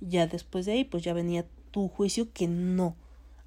Ya 0.01 0.27
después 0.27 0.67
de 0.67 0.73
ahí, 0.73 0.85
pues 0.85 1.03
ya 1.03 1.13
venía 1.13 1.47
tu 1.71 1.89
juicio 1.89 2.33
que 2.33 2.49
no, 2.49 2.97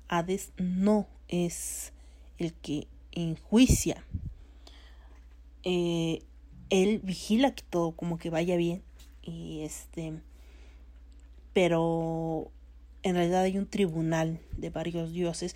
Hades 0.07 0.51
no 0.57 1.07
es 1.27 1.93
el 2.37 2.53
que 2.53 2.87
enjuicia. 3.11 4.03
Eh, 5.63 6.21
él 6.69 6.99
vigila 7.03 7.53
que 7.53 7.63
todo 7.63 7.91
como 7.91 8.17
que 8.17 8.29
vaya 8.29 8.55
bien. 8.55 8.83
Y 9.21 9.61
este. 9.61 10.13
Pero 11.53 12.51
en 13.03 13.15
realidad 13.15 13.43
hay 13.43 13.57
un 13.57 13.67
tribunal 13.67 14.39
de 14.57 14.69
varios 14.69 15.11
dioses 15.11 15.55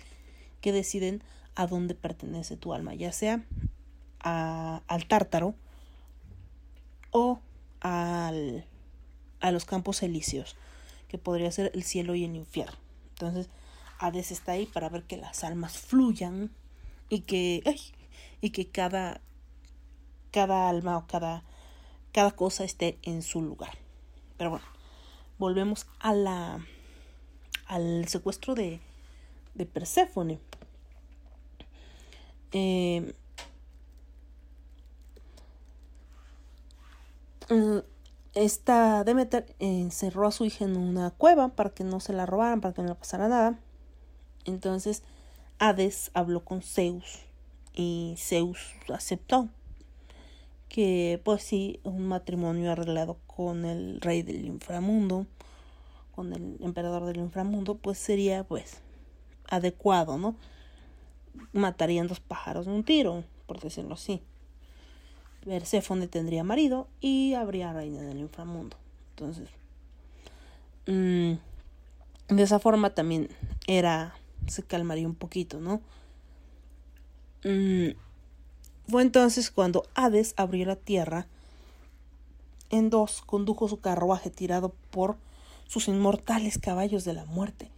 que 0.60 0.72
deciden 0.72 1.22
a 1.54 1.66
dónde 1.66 1.94
pertenece 1.94 2.56
tu 2.56 2.72
alma, 2.72 2.94
ya 2.94 3.12
sea 3.12 3.44
al 4.20 5.06
tártaro 5.08 5.54
o 7.10 7.40
al, 7.80 8.64
a 9.40 9.50
los 9.50 9.64
campos 9.64 10.02
elíseos, 10.02 10.56
que 11.08 11.18
podría 11.18 11.50
ser 11.50 11.70
el 11.74 11.82
cielo 11.82 12.14
y 12.14 12.24
el 12.24 12.36
infierno. 12.36 12.76
Entonces, 13.10 13.48
Hades 13.98 14.30
está 14.30 14.52
ahí 14.52 14.66
para 14.66 14.88
ver 14.88 15.02
que 15.02 15.16
las 15.16 15.44
almas 15.44 15.76
fluyan 15.78 16.50
y 17.08 17.20
que, 17.20 17.62
y 18.40 18.50
que 18.50 18.68
cada, 18.68 19.20
cada 20.30 20.68
alma 20.68 20.96
o 20.96 21.06
cada, 21.06 21.42
cada 22.12 22.32
cosa 22.32 22.64
esté 22.64 22.98
en 23.02 23.22
su 23.22 23.42
lugar. 23.42 23.76
Pero 24.36 24.50
bueno, 24.50 24.66
volvemos 25.38 25.86
a 25.98 26.14
la, 26.14 26.64
al 27.66 28.08
secuestro 28.08 28.54
de, 28.54 28.80
de 29.54 29.66
Perséfone. 29.66 30.40
Eh, 32.52 33.14
esta 38.34 39.02
Demeter 39.04 39.54
encerró 39.58 40.26
a 40.26 40.32
su 40.32 40.44
hija 40.44 40.64
en 40.64 40.76
una 40.76 41.10
cueva 41.10 41.48
para 41.48 41.70
que 41.70 41.84
no 41.84 42.00
se 42.00 42.12
la 42.12 42.26
robaran, 42.26 42.60
para 42.60 42.74
que 42.74 42.82
no 42.82 42.88
le 42.88 42.94
pasara 42.94 43.28
nada. 43.28 43.58
Entonces 44.44 45.02
Hades 45.58 46.10
habló 46.14 46.44
con 46.44 46.62
Zeus 46.62 47.20
y 47.74 48.14
Zeus 48.18 48.74
aceptó 48.88 49.48
que 50.70 51.20
pues 51.24 51.42
sí, 51.42 51.80
un 51.82 52.06
matrimonio 52.06 52.70
arreglado 52.70 53.18
con 53.26 53.66
el 53.66 54.00
rey 54.00 54.22
del 54.22 54.46
inframundo, 54.46 55.26
con 56.14 56.32
el 56.32 56.56
emperador 56.60 57.04
del 57.04 57.18
inframundo, 57.18 57.74
pues 57.74 57.98
sería 57.98 58.44
pues 58.44 58.80
adecuado, 59.48 60.16
¿no? 60.16 60.36
Matarían 61.52 62.06
dos 62.06 62.20
pájaros 62.20 62.66
de 62.66 62.72
un 62.72 62.84
tiro, 62.84 63.24
por 63.46 63.60
decirlo 63.60 63.94
así. 63.94 64.22
Perséfone 65.44 66.06
tendría 66.06 66.44
marido 66.44 66.86
y 67.00 67.34
habría 67.34 67.72
reina 67.72 68.00
en 68.00 68.08
el 68.10 68.18
inframundo. 68.20 68.76
Entonces, 69.10 69.48
mm, 70.86 71.32
de 72.28 72.42
esa 72.42 72.60
forma 72.60 72.94
también 72.94 73.28
era, 73.66 74.14
se 74.46 74.62
calmaría 74.62 75.08
un 75.08 75.16
poquito, 75.16 75.58
¿no? 75.58 75.80
Mm, 77.42 77.90
fue 78.90 79.02
entonces 79.02 79.50
cuando 79.50 79.84
Hades 79.94 80.34
abrió 80.36 80.66
la 80.66 80.76
tierra 80.76 81.26
en 82.70 82.90
dos, 82.90 83.22
condujo 83.22 83.68
su 83.68 83.80
carruaje 83.80 84.30
tirado 84.30 84.74
por 84.90 85.16
sus 85.66 85.88
inmortales 85.88 86.58
caballos 86.58 87.04
de 87.04 87.14
la 87.14 87.24
muerte 87.24 87.70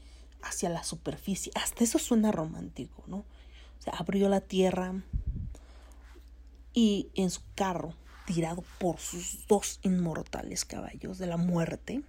hacia 0.43 0.69
la 0.69 0.85
superficie. 0.85 1.53
Hasta 1.55 1.85
eso 1.85 1.99
suena 1.99 2.33
romántico, 2.33 3.03
¿no? 3.07 3.19
O 3.19 3.83
sea, 3.83 3.95
abrió 3.95 4.29
la 4.29 4.41
tierra 4.41 5.03
y 6.75 7.11
en 7.15 7.31
su 7.31 7.41
carro, 7.55 7.95
tirado 8.27 8.65
por 8.79 8.99
sus 8.99 9.47
dos 9.47 9.81
inmortales 9.83 10.65
caballos 10.65 11.19
de 11.19 11.27
la 11.27 11.37
muerte, 11.37 12.03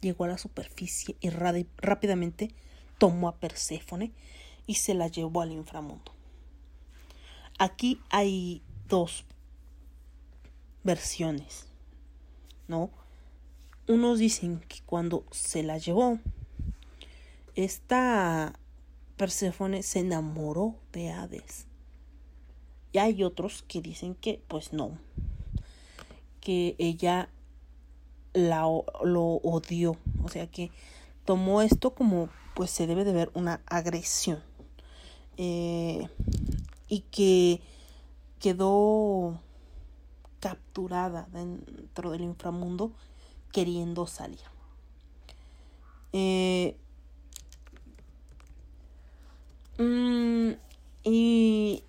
llegó 0.00 0.24
a 0.24 0.28
la 0.28 0.38
superficie 0.38 1.16
y 1.20 1.30
rápidamente 1.30 2.54
tomó 2.98 3.28
a 3.28 3.36
Perséfone 3.36 4.12
y 4.66 4.74
se 4.74 4.94
la 4.94 5.08
llevó 5.08 5.42
al 5.42 5.52
inframundo. 5.52 6.15
Aquí 7.58 8.00
hay 8.10 8.62
dos 8.88 9.24
versiones, 10.84 11.66
¿no? 12.68 12.90
Unos 13.88 14.18
dicen 14.18 14.60
que 14.68 14.80
cuando 14.84 15.24
se 15.30 15.62
la 15.62 15.78
llevó, 15.78 16.18
esta 17.54 18.58
Perséfone 19.16 19.82
se 19.82 20.00
enamoró 20.00 20.74
de 20.92 21.10
Hades. 21.10 21.66
Y 22.92 22.98
hay 22.98 23.24
otros 23.24 23.62
que 23.62 23.80
dicen 23.80 24.14
que, 24.14 24.42
pues 24.48 24.72
no, 24.72 24.98
que 26.40 26.76
ella 26.78 27.30
la, 28.34 28.62
lo 29.02 29.24
odió, 29.24 29.96
o 30.22 30.28
sea 30.28 30.46
que 30.46 30.70
tomó 31.24 31.62
esto 31.62 31.94
como, 31.94 32.28
pues 32.54 32.70
se 32.70 32.86
debe 32.86 33.04
de 33.04 33.12
ver 33.12 33.30
una 33.34 33.62
agresión. 33.66 34.42
Eh, 35.38 36.08
y 36.88 37.00
que 37.00 37.60
quedó 38.40 39.40
capturada 40.40 41.28
dentro 41.32 42.10
del 42.10 42.22
inframundo 42.22 42.92
queriendo 43.52 44.06
salir. 44.06 44.40
Eh, 46.12 46.76
mm, 49.78 50.52
y 51.04 51.82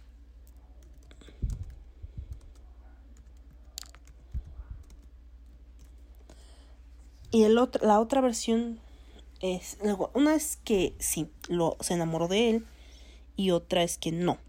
y 7.31 7.43
el 7.43 7.57
otro, 7.57 7.85
la 7.85 7.99
otra 7.99 8.21
versión 8.21 8.79
es 9.41 9.77
una 10.13 10.35
es 10.35 10.57
que 10.57 10.95
sí 10.99 11.29
lo 11.47 11.77
se 11.79 11.93
enamoró 11.93 12.27
de 12.27 12.49
él 12.49 12.67
y 13.35 13.51
otra 13.51 13.83
es 13.83 13.97
que 13.97 14.11
no 14.11 14.39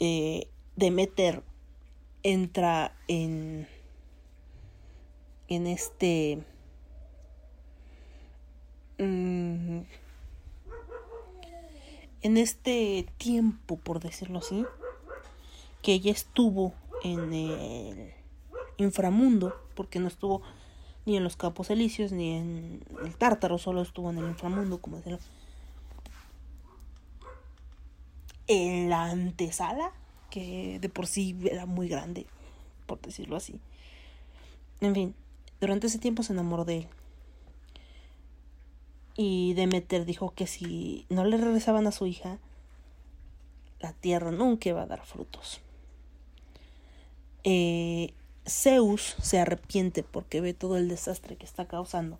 eh, 0.00 0.48
Demeter 0.76 1.42
entra 2.22 2.96
en, 3.06 3.68
en 5.48 5.66
este... 5.66 6.42
Mm, 8.98 9.80
en 12.22 12.36
este 12.36 13.06
tiempo, 13.16 13.76
por 13.76 14.00
decirlo 14.00 14.40
así, 14.40 14.66
que 15.80 15.94
ella 15.94 16.12
estuvo 16.12 16.74
en 17.02 17.32
el 17.32 18.12
inframundo, 18.76 19.54
porque 19.74 20.00
no 20.00 20.08
estuvo 20.08 20.42
ni 21.06 21.16
en 21.16 21.24
los 21.24 21.36
campos 21.36 21.70
elíseos 21.70 22.12
ni 22.12 22.36
en 22.36 22.84
el 23.02 23.16
tártaro, 23.16 23.56
solo 23.56 23.80
estuvo 23.80 24.10
en 24.10 24.18
el 24.18 24.26
inframundo, 24.26 24.82
como 24.82 24.96
decirlo 24.96 25.18
en 28.50 28.90
la 28.90 29.04
antesala, 29.04 29.92
que 30.30 30.78
de 30.80 30.88
por 30.88 31.06
sí 31.06 31.36
era 31.50 31.66
muy 31.66 31.88
grande, 31.88 32.26
por 32.86 33.00
decirlo 33.00 33.36
así. 33.36 33.60
En 34.80 34.94
fin, 34.94 35.14
durante 35.60 35.88
ese 35.88 35.98
tiempo 35.98 36.22
se 36.22 36.32
enamoró 36.32 36.64
de 36.64 36.78
él. 36.78 36.88
Y 39.16 39.52
Demeter 39.54 40.06
dijo 40.06 40.32
que 40.34 40.46
si 40.46 41.04
no 41.10 41.24
le 41.24 41.36
regresaban 41.36 41.86
a 41.86 41.92
su 41.92 42.06
hija, 42.06 42.38
la 43.80 43.92
tierra 43.92 44.30
nunca 44.30 44.70
iba 44.70 44.82
a 44.82 44.86
dar 44.86 45.04
frutos. 45.04 45.60
Eh, 47.44 48.14
Zeus 48.46 49.16
se 49.20 49.38
arrepiente 49.38 50.02
porque 50.02 50.40
ve 50.40 50.54
todo 50.54 50.76
el 50.76 50.88
desastre 50.88 51.36
que 51.36 51.44
está 51.44 51.66
causando 51.66 52.18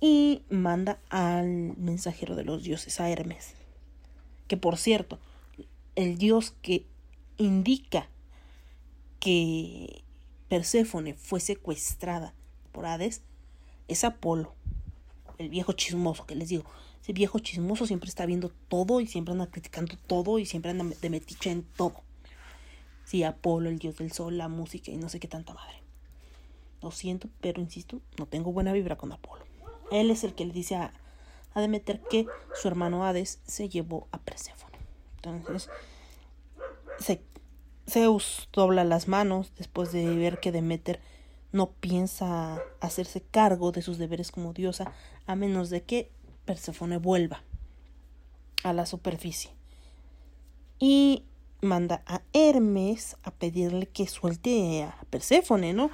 y 0.00 0.42
manda 0.50 0.98
al 1.08 1.76
mensajero 1.76 2.36
de 2.36 2.44
los 2.44 2.62
dioses, 2.62 3.00
a 3.00 3.08
Hermes, 3.08 3.54
que 4.46 4.56
por 4.56 4.76
cierto, 4.76 5.18
el 5.96 6.18
dios 6.18 6.54
que 6.62 6.86
indica 7.38 8.08
que 9.18 10.04
Perséfone 10.48 11.14
fue 11.14 11.40
secuestrada 11.40 12.34
por 12.70 12.86
Hades 12.86 13.22
es 13.88 14.04
Apolo, 14.04 14.54
el 15.38 15.48
viejo 15.48 15.72
chismoso 15.72 16.26
que 16.26 16.36
les 16.36 16.50
digo. 16.50 16.64
Ese 17.02 17.12
viejo 17.12 17.38
chismoso 17.38 17.86
siempre 17.86 18.08
está 18.08 18.26
viendo 18.26 18.50
todo 18.68 19.00
y 19.00 19.06
siempre 19.06 19.32
anda 19.32 19.50
criticando 19.50 19.96
todo 20.06 20.38
y 20.38 20.46
siempre 20.46 20.70
anda 20.70 20.84
de 20.84 21.10
metiche 21.10 21.50
en 21.50 21.62
todo. 21.62 22.02
Sí, 23.04 23.22
Apolo, 23.22 23.70
el 23.70 23.78
dios 23.78 23.96
del 23.96 24.12
sol, 24.12 24.36
la 24.36 24.48
música 24.48 24.90
y 24.90 24.96
no 24.96 25.08
sé 25.08 25.18
qué 25.18 25.28
tanta 25.28 25.54
madre. 25.54 25.82
Lo 26.82 26.90
siento, 26.90 27.28
pero 27.40 27.60
insisto, 27.62 28.00
no 28.18 28.26
tengo 28.26 28.52
buena 28.52 28.72
vibra 28.72 28.96
con 28.96 29.12
Apolo. 29.12 29.44
Él 29.90 30.10
es 30.10 30.24
el 30.24 30.34
que 30.34 30.44
le 30.44 30.52
dice 30.52 30.76
a, 30.76 30.92
a 31.54 31.60
Demeter 31.60 32.02
que 32.10 32.26
su 32.60 32.68
hermano 32.68 33.04
Hades 33.04 33.40
se 33.46 33.68
llevó 33.68 34.08
a 34.10 34.18
Perséfone. 34.18 34.75
Entonces, 35.22 35.70
Zeus 37.88 38.48
dobla 38.52 38.84
las 38.84 39.08
manos 39.08 39.52
después 39.56 39.92
de 39.92 40.16
ver 40.16 40.40
que 40.40 40.52
Demeter 40.52 41.00
no 41.52 41.70
piensa 41.70 42.62
hacerse 42.80 43.22
cargo 43.22 43.72
de 43.72 43.82
sus 43.82 43.98
deberes 43.98 44.32
como 44.32 44.52
diosa 44.52 44.92
a 45.26 45.36
menos 45.36 45.70
de 45.70 45.82
que 45.82 46.10
Perséfone 46.44 46.98
vuelva 46.98 47.42
a 48.62 48.72
la 48.72 48.86
superficie. 48.86 49.50
Y 50.78 51.24
manda 51.62 52.02
a 52.06 52.22
Hermes 52.32 53.16
a 53.22 53.30
pedirle 53.30 53.86
que 53.86 54.06
suelte 54.06 54.82
a 54.82 55.04
Perséfone, 55.10 55.72
¿no? 55.72 55.90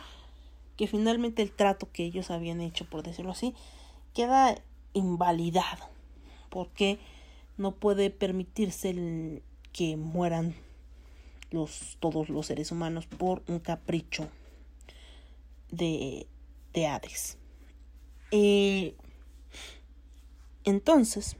Que 0.77 0.87
finalmente 0.87 1.43
el 1.43 1.53
trato 1.53 1.91
que 1.93 2.05
ellos 2.05 2.31
habían 2.31 2.61
hecho, 2.61 2.89
por 2.89 3.03
decirlo 3.03 3.33
así, 3.33 3.55
queda 4.15 4.57
invalidado. 4.95 5.89
Porque 6.51 6.99
no 7.57 7.75
puede 7.77 8.11
permitirse 8.11 9.43
que 9.73 9.97
mueran 9.97 10.55
los, 11.51 11.97
todos 12.01 12.29
los 12.29 12.47
seres 12.47 12.73
humanos 12.73 13.07
por 13.07 13.43
un 13.47 13.59
capricho 13.59 14.29
de, 15.71 16.27
de 16.73 16.87
Hades. 16.87 17.39
Eh, 18.31 18.95
entonces, 20.65 21.37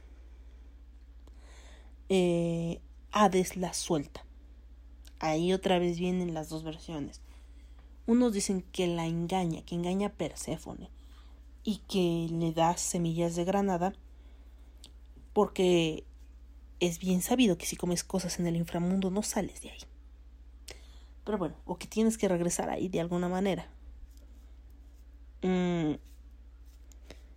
eh, 2.09 2.79
Hades 3.11 3.57
la 3.57 3.73
suelta. 3.73 4.25
Ahí 5.19 5.53
otra 5.53 5.79
vez 5.79 5.99
vienen 5.99 6.33
las 6.33 6.49
dos 6.49 6.63
versiones. 6.63 7.21
Unos 8.05 8.33
dicen 8.33 8.61
que 8.73 8.87
la 8.87 9.07
engaña, 9.07 9.63
que 9.63 9.75
engaña 9.75 10.07
a 10.07 10.13
Perséfone 10.13 10.89
y 11.63 11.77
que 11.87 12.27
le 12.29 12.51
da 12.51 12.75
semillas 12.75 13.35
de 13.35 13.45
granada 13.45 13.93
porque 15.33 16.05
es 16.79 16.99
bien 16.99 17.21
sabido 17.21 17.57
que 17.57 17.65
si 17.65 17.75
comes 17.75 18.03
cosas 18.03 18.39
en 18.39 18.47
el 18.47 18.55
inframundo 18.55 19.09
no 19.09 19.23
sales 19.23 19.61
de 19.61 19.71
ahí. 19.71 19.81
Pero 21.23 21.37
bueno, 21.37 21.55
o 21.65 21.77
que 21.77 21.87
tienes 21.87 22.17
que 22.17 22.27
regresar 22.27 22.69
ahí 22.69 22.89
de 22.89 22.99
alguna 22.99 23.29
manera. 23.29 23.67
Mm. 25.41 25.93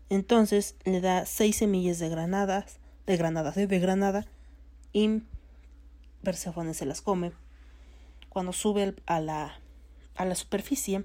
Entonces 0.09 0.77
le 0.85 1.01
da 1.01 1.27
seis 1.27 1.57
semillas 1.57 1.99
de 1.99 2.09
granadas, 2.09 2.79
de 3.07 3.17
granadas, 3.17 3.55
de 3.57 3.79
granada, 3.79 4.27
y 4.93 5.23
Persephone 6.23 6.75
se 6.75 6.87
las 6.87 7.01
come. 7.01 7.33
Cuando 8.29 8.53
sube 8.53 8.95
a 9.07 9.21
la, 9.21 9.59
a 10.15 10.25
la 10.25 10.35
superficie, 10.35 11.05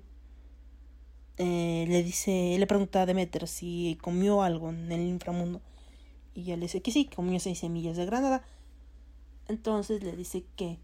eh, 1.37 1.85
le 1.87 2.03
dice, 2.03 2.55
le 2.57 2.67
pregunta 2.67 3.01
a 3.01 3.05
Demeter 3.05 3.47
si 3.47 3.97
comió 4.01 4.43
algo 4.43 4.69
en 4.69 4.91
el 4.91 5.01
inframundo. 5.01 5.61
Y 6.33 6.41
ella 6.41 6.57
le 6.57 6.63
dice 6.63 6.81
que 6.81 6.91
sí, 6.91 7.05
comió 7.05 7.39
seis 7.39 7.59
semillas 7.59 7.97
de 7.97 8.05
granada. 8.05 8.43
Entonces 9.47 10.03
le 10.03 10.15
dice 10.15 10.43
que 10.55 10.77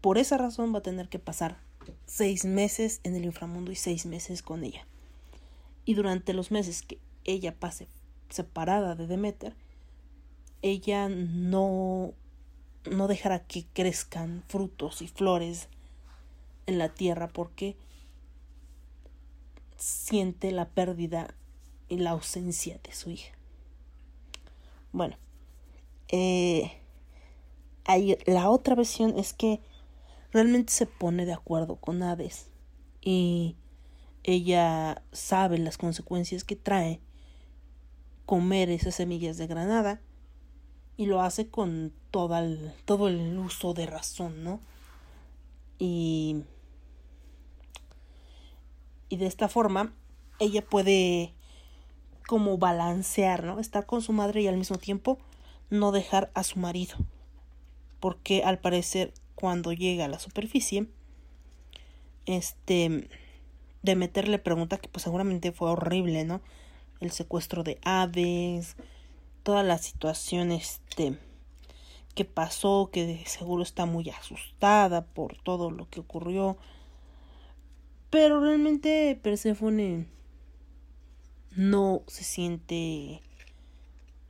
por 0.00 0.18
esa 0.18 0.38
razón 0.38 0.74
va 0.74 0.78
a 0.78 0.82
tener 0.82 1.08
que 1.08 1.18
pasar 1.18 1.58
seis 2.06 2.44
meses 2.44 3.00
en 3.02 3.16
el 3.16 3.24
inframundo 3.24 3.72
y 3.72 3.76
seis 3.76 4.06
meses 4.06 4.42
con 4.42 4.64
ella. 4.64 4.86
Y 5.84 5.94
durante 5.94 6.32
los 6.32 6.50
meses 6.50 6.82
que 6.82 6.98
ella 7.24 7.54
pase 7.54 7.88
separada 8.28 8.94
de 8.94 9.06
Demeter, 9.06 9.54
ella 10.62 11.08
no 11.08 12.14
no 12.88 13.08
dejará 13.08 13.40
que 13.40 13.66
crezcan 13.72 14.42
frutos 14.48 15.02
y 15.02 15.08
flores 15.08 15.68
en 16.66 16.78
la 16.78 16.88
tierra 16.88 17.28
porque 17.28 17.76
siente 19.76 20.50
la 20.52 20.68
pérdida 20.68 21.34
y 21.88 21.98
la 21.98 22.10
ausencia 22.10 22.78
de 22.82 22.92
su 22.92 23.10
hija. 23.10 23.32
Bueno, 24.92 25.16
eh, 26.08 26.80
la 28.26 28.50
otra 28.50 28.74
versión 28.74 29.18
es 29.18 29.32
que 29.32 29.60
realmente 30.32 30.72
se 30.72 30.86
pone 30.86 31.26
de 31.26 31.32
acuerdo 31.32 31.76
con 31.76 32.02
Hades 32.02 32.48
y 33.00 33.56
ella 34.22 35.02
sabe 35.12 35.58
las 35.58 35.78
consecuencias 35.78 36.44
que 36.44 36.56
trae 36.56 37.00
comer 38.26 38.70
esas 38.70 38.94
semillas 38.94 39.38
de 39.38 39.46
granada 39.46 40.00
y 40.96 41.06
lo 41.06 41.22
hace 41.22 41.48
con 41.48 41.92
todo 42.10 42.36
el, 42.36 42.72
todo 42.84 43.08
el 43.08 43.38
uso 43.38 43.72
de 43.74 43.86
razón, 43.86 44.44
¿no? 44.44 44.60
Y, 45.78 46.44
y 49.08 49.16
de 49.16 49.26
esta 49.26 49.48
forma 49.48 49.94
ella 50.38 50.62
puede 50.64 51.34
como 52.30 52.58
balancear, 52.58 53.42
¿no? 53.42 53.58
Estar 53.58 53.86
con 53.86 54.02
su 54.02 54.12
madre 54.12 54.40
y 54.40 54.46
al 54.46 54.56
mismo 54.56 54.78
tiempo 54.78 55.18
no 55.68 55.90
dejar 55.90 56.30
a 56.32 56.44
su 56.44 56.60
marido. 56.60 56.96
Porque 57.98 58.44
al 58.44 58.60
parecer 58.60 59.12
cuando 59.34 59.72
llega 59.72 60.04
a 60.04 60.08
la 60.08 60.20
superficie, 60.20 60.86
este, 62.26 63.08
de 63.82 63.96
meterle 63.96 64.38
pregunta 64.38 64.76
que 64.76 64.86
pues 64.86 65.02
seguramente 65.02 65.50
fue 65.50 65.72
horrible, 65.72 66.22
¿no? 66.22 66.40
El 67.00 67.10
secuestro 67.10 67.64
de 67.64 67.80
aves, 67.82 68.76
toda 69.42 69.64
la 69.64 69.78
situación, 69.78 70.52
este, 70.52 71.18
que 72.14 72.24
pasó, 72.24 72.90
que 72.92 73.24
seguro 73.26 73.64
está 73.64 73.86
muy 73.86 74.08
asustada 74.08 75.04
por 75.04 75.36
todo 75.42 75.72
lo 75.72 75.88
que 75.88 75.98
ocurrió. 75.98 76.56
Pero 78.08 78.38
realmente 78.38 79.18
Persephone 79.20 80.06
no 81.50 82.02
se 82.06 82.24
siente... 82.24 83.22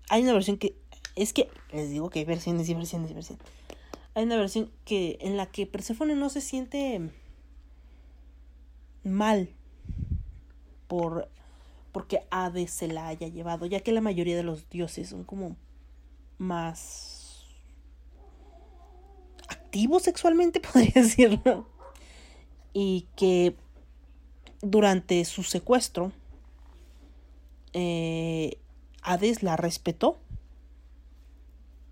Hay 0.08 0.22
una 0.22 0.32
versión 0.32 0.58
que... 0.58 0.74
Es 1.16 1.32
que 1.32 1.48
les 1.72 1.90
digo 1.90 2.10
que 2.10 2.20
hay 2.20 2.24
versiones 2.24 2.68
y 2.68 2.74
versiones 2.74 3.10
y 3.10 3.14
versiones. 3.14 3.44
Hay 4.14 4.24
una 4.24 4.36
versión 4.36 4.70
que 4.84 5.18
en 5.20 5.36
la 5.36 5.46
que 5.46 5.66
Persephone 5.66 6.14
no 6.14 6.30
se 6.30 6.40
siente 6.40 7.10
mal 9.04 9.50
por 10.88 11.28
porque 11.92 12.22
Hades 12.30 12.70
se 12.70 12.88
la 12.88 13.08
haya 13.08 13.28
llevado, 13.28 13.66
ya 13.66 13.80
que 13.80 13.92
la 13.92 14.00
mayoría 14.00 14.36
de 14.36 14.42
los 14.42 14.68
dioses 14.70 15.08
son 15.08 15.24
como 15.24 15.56
más 16.38 17.44
activos 19.48 20.04
sexualmente, 20.04 20.60
podría 20.72 20.92
decirlo. 20.94 21.66
Y 22.72 23.08
que 23.16 23.56
durante 24.62 25.24
su 25.24 25.42
secuestro, 25.42 26.12
eh, 27.72 28.58
Hades 29.02 29.42
la 29.42 29.56
respetó. 29.56 30.18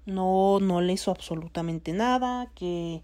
No, 0.06 0.58
no 0.60 0.80
le 0.80 0.94
hizo 0.94 1.10
absolutamente 1.10 1.92
nada, 1.92 2.50
que 2.54 3.02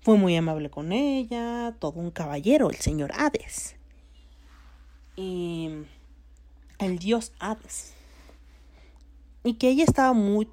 fue 0.00 0.16
muy 0.16 0.34
amable 0.36 0.70
con 0.70 0.92
ella, 0.92 1.76
todo 1.78 2.00
un 2.00 2.10
caballero, 2.10 2.70
el 2.70 2.76
señor 2.76 3.12
Hades. 3.14 3.76
Y 5.16 5.70
el 6.78 6.98
dios 6.98 7.32
Hades. 7.38 7.92
Y 9.44 9.54
que 9.54 9.68
ella 9.68 9.84
estaba 9.84 10.12
muy 10.14 10.48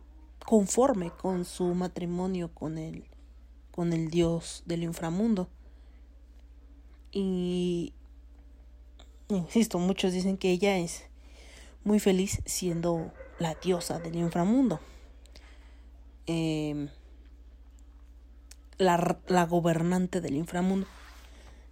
conforme 0.46 1.12
con 1.12 1.43
su 1.43 1.74
matrimonio 1.76 2.50
con 2.54 2.78
el, 2.78 3.04
con 3.72 3.91
el 3.93 4.10
dios 4.10 4.63
del 4.65 4.84
inframundo. 4.84 5.50
Y, 7.12 7.93
insisto, 9.30 9.80
muchos 9.80 10.13
dicen 10.13 10.38
que 10.38 10.52
ella 10.52 10.78
es 10.78 11.06
muy 11.88 12.00
feliz 12.00 12.41
siendo 12.45 13.13
la 13.39 13.56
diosa 13.56 13.97
del 14.00 14.17
inframundo. 14.17 14.82
Eh, 16.28 16.89
la, 18.78 19.45
gobernante 19.50 20.19
del 20.19 20.36
inframundo. 20.36 20.86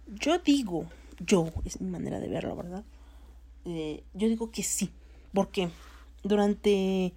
Yo 0.06 0.38
digo, 0.38 0.86
yo, 1.18 1.52
es 1.66 1.82
mi 1.82 1.90
manera 1.90 2.18
de 2.18 2.28
verlo, 2.28 2.56
¿verdad? 2.56 2.82
Eh, 3.66 4.04
yo 4.14 4.28
digo 4.28 4.50
que 4.50 4.62
sí, 4.62 4.90
porque 5.34 5.68
durante 6.22 7.12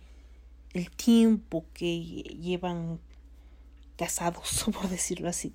el 0.74 0.92
tiempo 0.92 1.66
que 1.74 2.02
llevan 2.02 3.00
casados, 3.96 4.66
por 4.74 4.90
decirlo 4.90 5.30
así, 5.30 5.54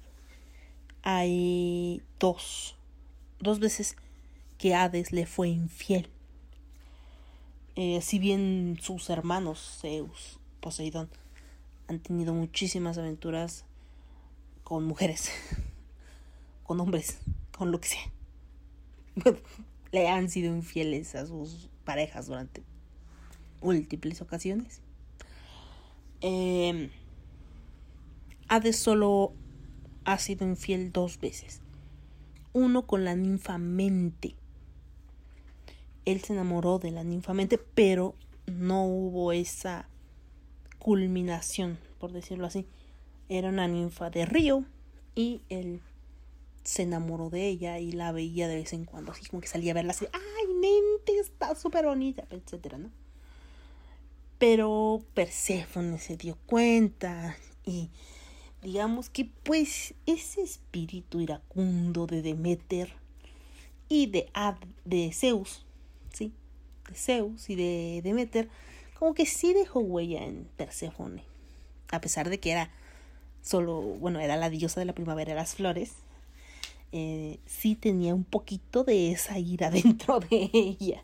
hay 1.03 2.03
dos, 2.19 2.77
dos 3.39 3.61
veces 3.61 3.97
que 4.57 4.75
Hades 4.75 5.13
le 5.13 5.27
fue 5.27 5.49
infiel. 5.49 6.09
Eh, 7.77 8.01
si 8.03 8.19
bien 8.19 8.79
sus 8.81 9.11
hermanos 9.11 9.79
Zeus, 9.81 10.39
Poseidón, 10.61 11.09
han 11.89 11.99
tenido 11.99 12.33
muchísimas 12.33 12.99
aventuras 12.99 13.65
con 14.63 14.85
mujeres, 14.85 15.31
con 16.63 16.81
hombres, 16.81 17.19
con 17.57 17.73
lo 17.73 17.81
que 17.81 17.89
sea. 17.89 18.13
Le 19.93 20.09
han 20.09 20.31
sido 20.31 20.55
infieles 20.55 21.15
a 21.15 21.27
sus 21.27 21.69
parejas 21.85 22.27
durante 22.27 22.63
múltiples 23.61 24.21
ocasiones. 24.21 24.81
Eh, 26.21 26.91
Hades 28.49 28.77
solo 28.77 29.33
ha 30.05 30.19
sido 30.19 30.47
infiel 30.47 30.93
dos 30.93 31.19
veces. 31.19 31.61
Uno 32.53 32.87
con 32.87 33.05
la 33.05 33.17
ninfamente. 33.17 34.37
Él 36.05 36.21
se 36.21 36.33
enamoró 36.33 36.79
de 36.79 36.91
la 36.91 37.05
ninfamente, 37.05 37.59
pero 37.59 38.15
no 38.47 38.85
hubo 38.85 39.33
esa 39.33 39.89
culminación, 40.79 41.79
por 41.99 42.13
decirlo 42.13 42.47
así. 42.47 42.67
Era 43.29 43.49
una 43.49 43.67
ninfa 43.69 44.11
de 44.11 44.27
río 44.27 44.65
y 45.15 45.41
él 45.49 45.81
se 46.65 46.83
enamoró 46.83 47.31
de 47.31 47.47
ella 47.47 47.79
y 47.79 47.93
la 47.93 48.13
veía 48.13 48.49
de 48.49 48.57
vez 48.57 48.73
en 48.73 48.85
cuando, 48.85 49.13
así 49.13 49.25
como 49.27 49.41
que 49.41 49.49
salía 49.49 49.73
a 49.73 49.75
verla 49.75 49.93
así, 49.93 50.07
ay, 50.13 50.55
mente, 50.55 51.19
está 51.21 51.55
súper 51.55 51.85
bonita, 51.85 52.25
etcétera, 52.31 52.79
¿no? 52.79 52.91
Pero 54.39 55.03
Perséfone 55.15 55.99
se 55.99 56.17
dio 56.17 56.37
cuenta 56.47 57.37
y 57.65 57.91
digamos 58.63 59.11
que 59.11 59.27
pues 59.43 59.95
ese 60.07 60.43
espíritu 60.43 61.21
iracundo 61.21 62.07
de 62.07 62.23
Demeter 62.23 62.95
y 63.89 64.07
de, 64.07 64.29
Ad, 64.33 64.57
de 64.85 65.13
Zeus. 65.13 65.64
De 66.89 66.95
Zeus 66.95 67.49
y 67.51 67.55
de 67.55 68.01
Demeter, 68.03 68.49
como 68.99 69.15
que 69.15 69.27
sí 69.27 69.53
dejó 69.53 69.81
huella 69.81 70.25
en 70.25 70.49
Perséfone, 70.57 71.25
a 71.91 72.01
pesar 72.01 72.31
de 72.31 72.39
que 72.41 72.53
era 72.53 72.71
solo, 73.43 73.81
bueno, 73.81 74.21
era 74.21 74.37
la 74.37 74.51
diosa 74.51 74.81
de 74.81 74.87
la 74.87 74.95
primavera 74.95 75.33
de 75.33 75.37
las 75.37 75.55
flores, 75.55 75.93
eh, 76.93 77.41
sí 77.45 77.75
tenía 77.75 78.15
un 78.15 78.25
poquito 78.25 78.85
de 78.85 79.11
esa 79.11 79.39
ira 79.39 79.71
dentro 79.73 80.21
de 80.21 80.51
ella. 80.53 81.03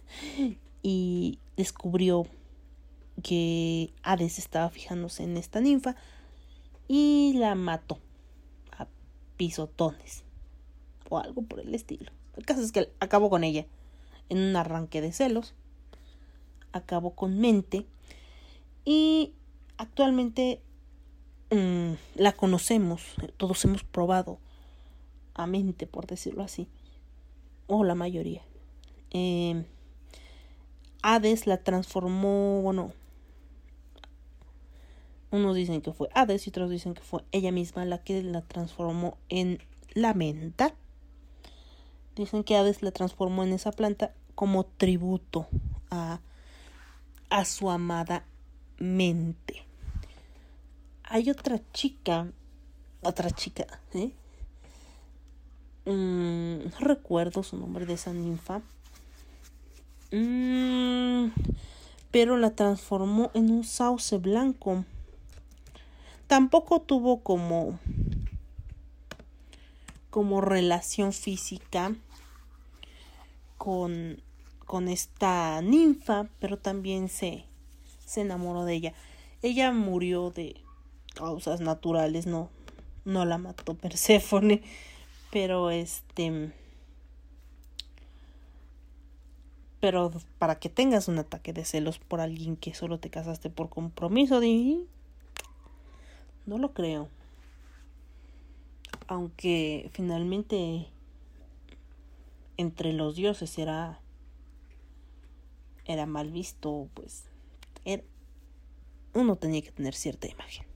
Y 0.83 1.39
descubrió 1.57 2.27
que 3.23 3.93
Hades 4.03 4.39
estaba 4.39 4.71
fijándose 4.71 5.25
en 5.25 5.37
esta 5.37 5.61
ninfa 5.61 5.97
y 6.89 7.35
la 7.37 7.55
mató 7.55 7.99
a 8.79 8.87
pisotones 9.37 10.23
o 11.09 11.19
algo 11.19 11.43
por 11.43 11.61
el 11.61 11.75
estilo. 11.75 12.11
El 12.37 12.47
caso 12.47 12.63
es 12.63 12.73
que 12.73 12.91
acabó 13.01 13.29
con 13.29 13.45
ella 13.45 13.67
en 14.29 14.39
un 14.39 14.57
arranque 14.57 15.01
de 15.01 15.13
celos, 15.13 15.55
acabó 16.73 17.15
con 17.15 17.39
mente 17.39 17.87
y 18.85 19.33
actualmente 19.77 20.63
Mm, 21.53 21.95
la 22.15 22.31
conocemos, 22.31 23.03
todos 23.37 23.65
hemos 23.65 23.83
probado 23.83 24.39
a 25.35 25.49
mente, 25.49 25.89
por 25.89 26.07
decirlo 26.07 26.45
así, 26.45 26.69
o 27.67 27.83
la 27.83 27.97
mayoría. 27.97 28.43
Eh, 29.11 29.65
Hades 31.03 31.49
la 31.49 31.57
transformó, 31.57 32.63
bueno, 32.63 32.93
unos 35.33 35.57
dicen 35.57 35.81
que 35.81 35.93
fue 35.93 36.09
Hades 36.15 36.47
y 36.47 36.51
otros 36.51 36.71
dicen 36.71 36.95
que 36.95 37.03
fue 37.03 37.25
ella 37.33 37.51
misma 37.51 37.85
la 37.85 37.99
que 37.99 38.23
la 38.23 38.43
transformó 38.43 39.17
en 39.29 39.59
la 39.93 40.15
menta. 40.15 40.77
Dicen 42.15 42.45
que 42.45 42.57
Hades 42.57 42.81
la 42.83 42.93
transformó 42.93 43.43
en 43.43 43.55
esa 43.55 43.73
planta 43.73 44.15
como 44.37 44.67
tributo 44.67 45.49
a, 45.91 46.21
a 47.31 47.45
su 47.45 47.71
amada 47.71 48.25
mente 48.79 49.71
hay 51.13 51.29
otra 51.29 51.61
chica, 51.73 52.29
otra 53.03 53.33
chica, 53.33 53.67
¿eh? 53.95 54.13
Mm, 55.87 56.71
no 56.71 56.79
recuerdo 56.79 57.43
su 57.43 57.57
nombre 57.57 57.85
de 57.85 57.95
esa 57.95 58.13
ninfa. 58.13 58.63
Mm, 60.13 61.33
pero 62.13 62.37
la 62.37 62.51
transformó 62.51 63.33
en 63.35 63.51
un 63.51 63.65
sauce 63.65 64.19
blanco. 64.19 64.85
tampoco 66.29 66.81
tuvo 66.81 67.23
como 67.23 67.81
como 70.11 70.41
relación 70.41 71.13
física 71.13 71.93
con, 73.59 74.23
con 74.71 74.87
esta 74.87 75.61
ninfa, 75.63 76.29
pero 76.39 76.57
también 76.57 77.09
se, 77.09 77.45
se 78.07 78.21
enamoró 78.21 78.65
de 78.65 78.75
ella. 78.75 78.95
Ella 79.43 79.73
murió 79.73 80.31
de 80.31 80.63
causas 81.13 81.61
naturales, 81.61 82.29
no, 82.29 82.51
no 83.05 83.25
la 83.25 83.37
mató 83.37 83.75
Perséfone, 83.75 84.63
pero 85.33 85.73
este 85.73 86.53
pero 89.81 90.13
para 90.39 90.61
que 90.61 90.69
tengas 90.69 91.09
un 91.09 91.19
ataque 91.19 91.53
de 91.53 91.65
celos 91.65 91.99
por 91.99 92.21
alguien 92.21 92.55
que 92.57 92.73
solo 92.73 93.01
te 93.01 93.11
casaste 93.11 93.51
por 93.51 93.71
compromiso, 93.71 94.41
no 96.47 96.59
lo 96.59 96.73
creo. 96.75 97.09
Aunque 99.09 99.91
finalmente 99.93 100.87
entre 102.57 102.93
los 102.93 103.17
dioses 103.17 103.59
era 103.59 103.99
era 105.91 106.07
mal 106.07 106.31
visto, 106.31 106.89
pues 106.95 107.25
uno 109.13 109.37
tenía 109.37 109.61
que 109.61 109.73
tener 109.73 109.95
cierta 109.95 110.29
imagen. 110.29 110.67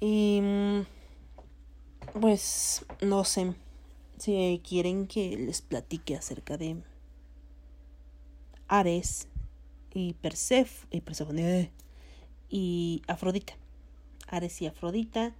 Y 0.00 0.40
pues 2.20 2.84
no 3.00 3.24
sé 3.24 3.54
si 4.18 4.62
quieren 4.66 5.06
que 5.06 5.36
les 5.36 5.60
platique 5.60 6.16
acerca 6.16 6.56
de 6.56 6.82
Ares 8.68 9.28
y 9.92 10.14
Persef 10.14 10.86
y 10.90 11.00
Persephone 11.00 11.70
y 12.48 13.02
Afrodita. 13.06 13.54
Ares 14.26 14.62
y 14.62 14.66
Afrodita 14.66 15.34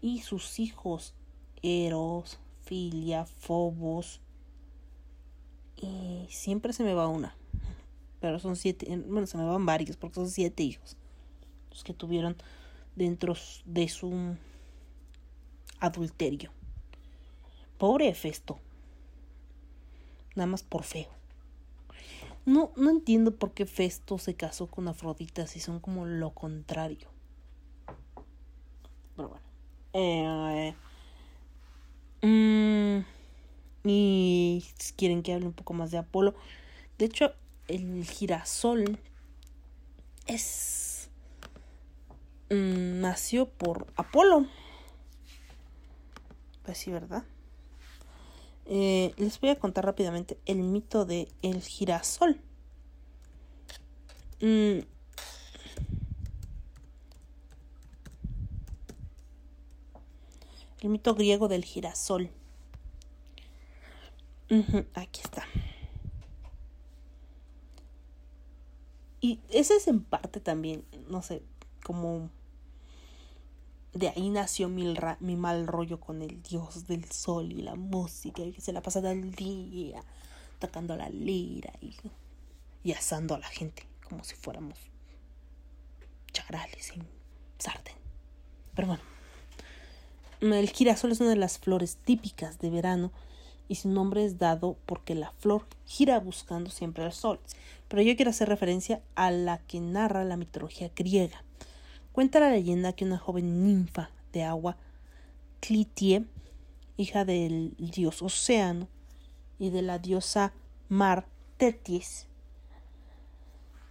y 0.00 0.20
sus 0.20 0.58
hijos 0.58 1.14
Eros, 1.62 2.38
Filia, 2.64 3.26
Fobos 3.26 4.20
siempre 6.30 6.72
se 6.72 6.84
me 6.84 6.94
va 6.94 7.08
una. 7.08 7.36
Pero 8.20 8.38
son 8.38 8.56
siete, 8.56 8.86
bueno, 9.06 9.26
se 9.26 9.36
me 9.36 9.44
van 9.44 9.66
varios 9.66 9.96
porque 9.96 10.16
son 10.16 10.30
siete 10.30 10.62
hijos 10.62 10.96
los 11.70 11.84
que 11.84 11.92
tuvieron 11.92 12.36
dentro 12.94 13.34
de 13.66 13.88
su 13.88 14.36
adulterio. 15.78 16.50
Pobre 17.78 18.14
Festo. 18.14 18.58
Nada 20.34 20.46
más 20.46 20.62
por 20.62 20.82
feo. 20.82 21.10
No, 22.46 22.72
no 22.76 22.90
entiendo 22.90 23.34
por 23.34 23.52
qué 23.52 23.66
Festo 23.66 24.18
se 24.18 24.34
casó 24.34 24.68
con 24.68 24.88
Afrodita 24.88 25.46
si 25.46 25.60
son 25.60 25.80
como 25.80 26.06
lo 26.06 26.30
contrario. 26.30 27.08
Pero 29.16 29.28
bueno. 29.28 29.46
Eh, 29.92 30.74
mm, 32.22 33.15
y 33.88 34.64
quieren 34.96 35.22
que 35.22 35.32
hable 35.32 35.46
un 35.46 35.52
poco 35.52 35.74
más 35.74 35.90
de 35.90 35.98
Apolo. 35.98 36.34
De 36.98 37.06
hecho, 37.06 37.32
el 37.68 38.04
girasol 38.04 38.98
es. 40.26 41.08
Mm, 42.50 43.00
nació 43.00 43.48
por 43.48 43.86
Apolo. 43.96 44.46
Pues 46.64 46.78
sí, 46.78 46.90
¿verdad? 46.90 47.24
Eh, 48.66 49.14
les 49.16 49.40
voy 49.40 49.50
a 49.50 49.58
contar 49.58 49.84
rápidamente 49.84 50.38
el 50.46 50.58
mito 50.58 51.04
de 51.04 51.28
el 51.42 51.62
girasol. 51.62 52.40
Mm. 54.40 54.80
El 60.80 60.88
mito 60.90 61.14
griego 61.14 61.48
del 61.48 61.64
girasol. 61.64 62.30
Aquí 64.94 65.20
está. 65.22 65.44
Y 69.20 69.40
ese 69.50 69.76
es 69.76 69.88
en 69.88 70.02
parte 70.02 70.40
también, 70.40 70.84
no 71.08 71.22
sé, 71.22 71.42
como 71.82 72.30
de 73.92 74.08
ahí 74.10 74.28
nació 74.28 74.68
mi, 74.68 74.94
mi, 75.20 75.36
mal 75.36 75.66
rollo 75.66 75.98
con 75.98 76.22
el 76.22 76.42
dios 76.42 76.86
del 76.86 77.10
sol 77.10 77.50
y 77.50 77.62
la 77.62 77.74
música, 77.74 78.42
y 78.42 78.52
que 78.52 78.60
se 78.60 78.72
la 78.72 78.82
pasa 78.82 79.00
todo 79.00 79.10
el 79.10 79.32
día 79.32 80.02
tocando 80.58 80.96
la 80.96 81.08
lira 81.08 81.72
y, 81.80 81.96
y 82.84 82.92
asando 82.92 83.34
a 83.34 83.38
la 83.38 83.48
gente 83.48 83.86
como 84.08 84.22
si 84.22 84.34
fuéramos 84.36 84.78
charales 86.32 86.92
en 86.92 87.06
sartén. 87.58 87.96
Pero 88.74 88.88
bueno, 88.88 89.02
el 90.40 90.68
girasol 90.70 91.12
es 91.12 91.20
una 91.20 91.30
de 91.30 91.36
las 91.36 91.58
flores 91.58 91.96
típicas 91.96 92.58
de 92.58 92.70
verano 92.70 93.10
y 93.68 93.76
su 93.76 93.88
nombre 93.88 94.24
es 94.24 94.38
dado 94.38 94.76
porque 94.86 95.14
la 95.14 95.32
flor 95.38 95.66
gira 95.84 96.18
buscando 96.20 96.70
siempre 96.70 97.04
al 97.04 97.12
sol. 97.12 97.40
Pero 97.88 98.02
yo 98.02 98.16
quiero 98.16 98.30
hacer 98.30 98.48
referencia 98.48 99.02
a 99.14 99.30
la 99.30 99.58
que 99.58 99.80
narra 99.80 100.24
la 100.24 100.36
mitología 100.36 100.90
griega 100.94 101.42
Cuenta 102.16 102.40
la 102.40 102.48
leyenda 102.48 102.94
que 102.94 103.04
una 103.04 103.18
joven 103.18 103.62
ninfa 103.62 104.08
de 104.32 104.42
agua, 104.42 104.78
Clitie, 105.60 106.24
hija 106.96 107.26
del 107.26 107.74
dios 107.76 108.22
Océano 108.22 108.88
y 109.58 109.68
de 109.68 109.82
la 109.82 109.98
diosa 109.98 110.54
Mar 110.88 111.26
Tetis, 111.58 112.26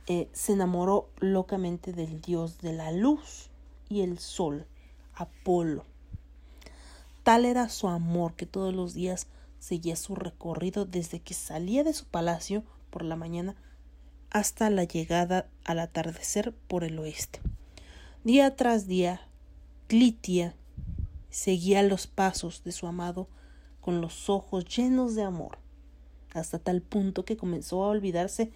eh, 0.07 0.27
se 0.33 0.53
enamoró 0.53 1.11
locamente 1.19 1.93
del 1.93 2.19
dios 2.19 2.57
de 2.61 2.73
la 2.73 2.91
luz 2.91 3.51
y 3.89 4.01
el 4.01 4.17
sol, 4.17 4.65
Apolo. 5.13 5.85
Tal 7.21 7.45
era 7.45 7.69
su 7.69 7.87
amor 7.87 8.33
que 8.33 8.47
todos 8.47 8.73
los 8.73 8.95
días 8.95 9.27
seguía 9.65 9.95
su 9.95 10.13
recorrido 10.13 10.85
desde 10.85 11.21
que 11.21 11.33
salía 11.33 11.83
de 11.83 11.93
su 11.93 12.05
palacio 12.05 12.63
por 12.91 13.03
la 13.03 13.15
mañana 13.15 13.55
hasta 14.29 14.69
la 14.69 14.83
llegada 14.83 15.49
al 15.63 15.79
atardecer 15.79 16.53
por 16.67 16.83
el 16.83 16.99
oeste. 16.99 17.41
Día 18.23 18.55
tras 18.55 18.85
día, 18.85 19.27
Clitia 19.87 20.55
seguía 21.31 21.81
los 21.81 22.05
pasos 22.05 22.63
de 22.63 22.71
su 22.71 22.85
amado 22.85 23.27
con 23.81 24.01
los 24.01 24.29
ojos 24.29 24.65
llenos 24.65 25.15
de 25.15 25.23
amor, 25.23 25.57
hasta 26.35 26.59
tal 26.59 26.83
punto 26.83 27.25
que 27.25 27.35
comenzó 27.35 27.83
a 27.83 27.87
olvidarse 27.87 28.51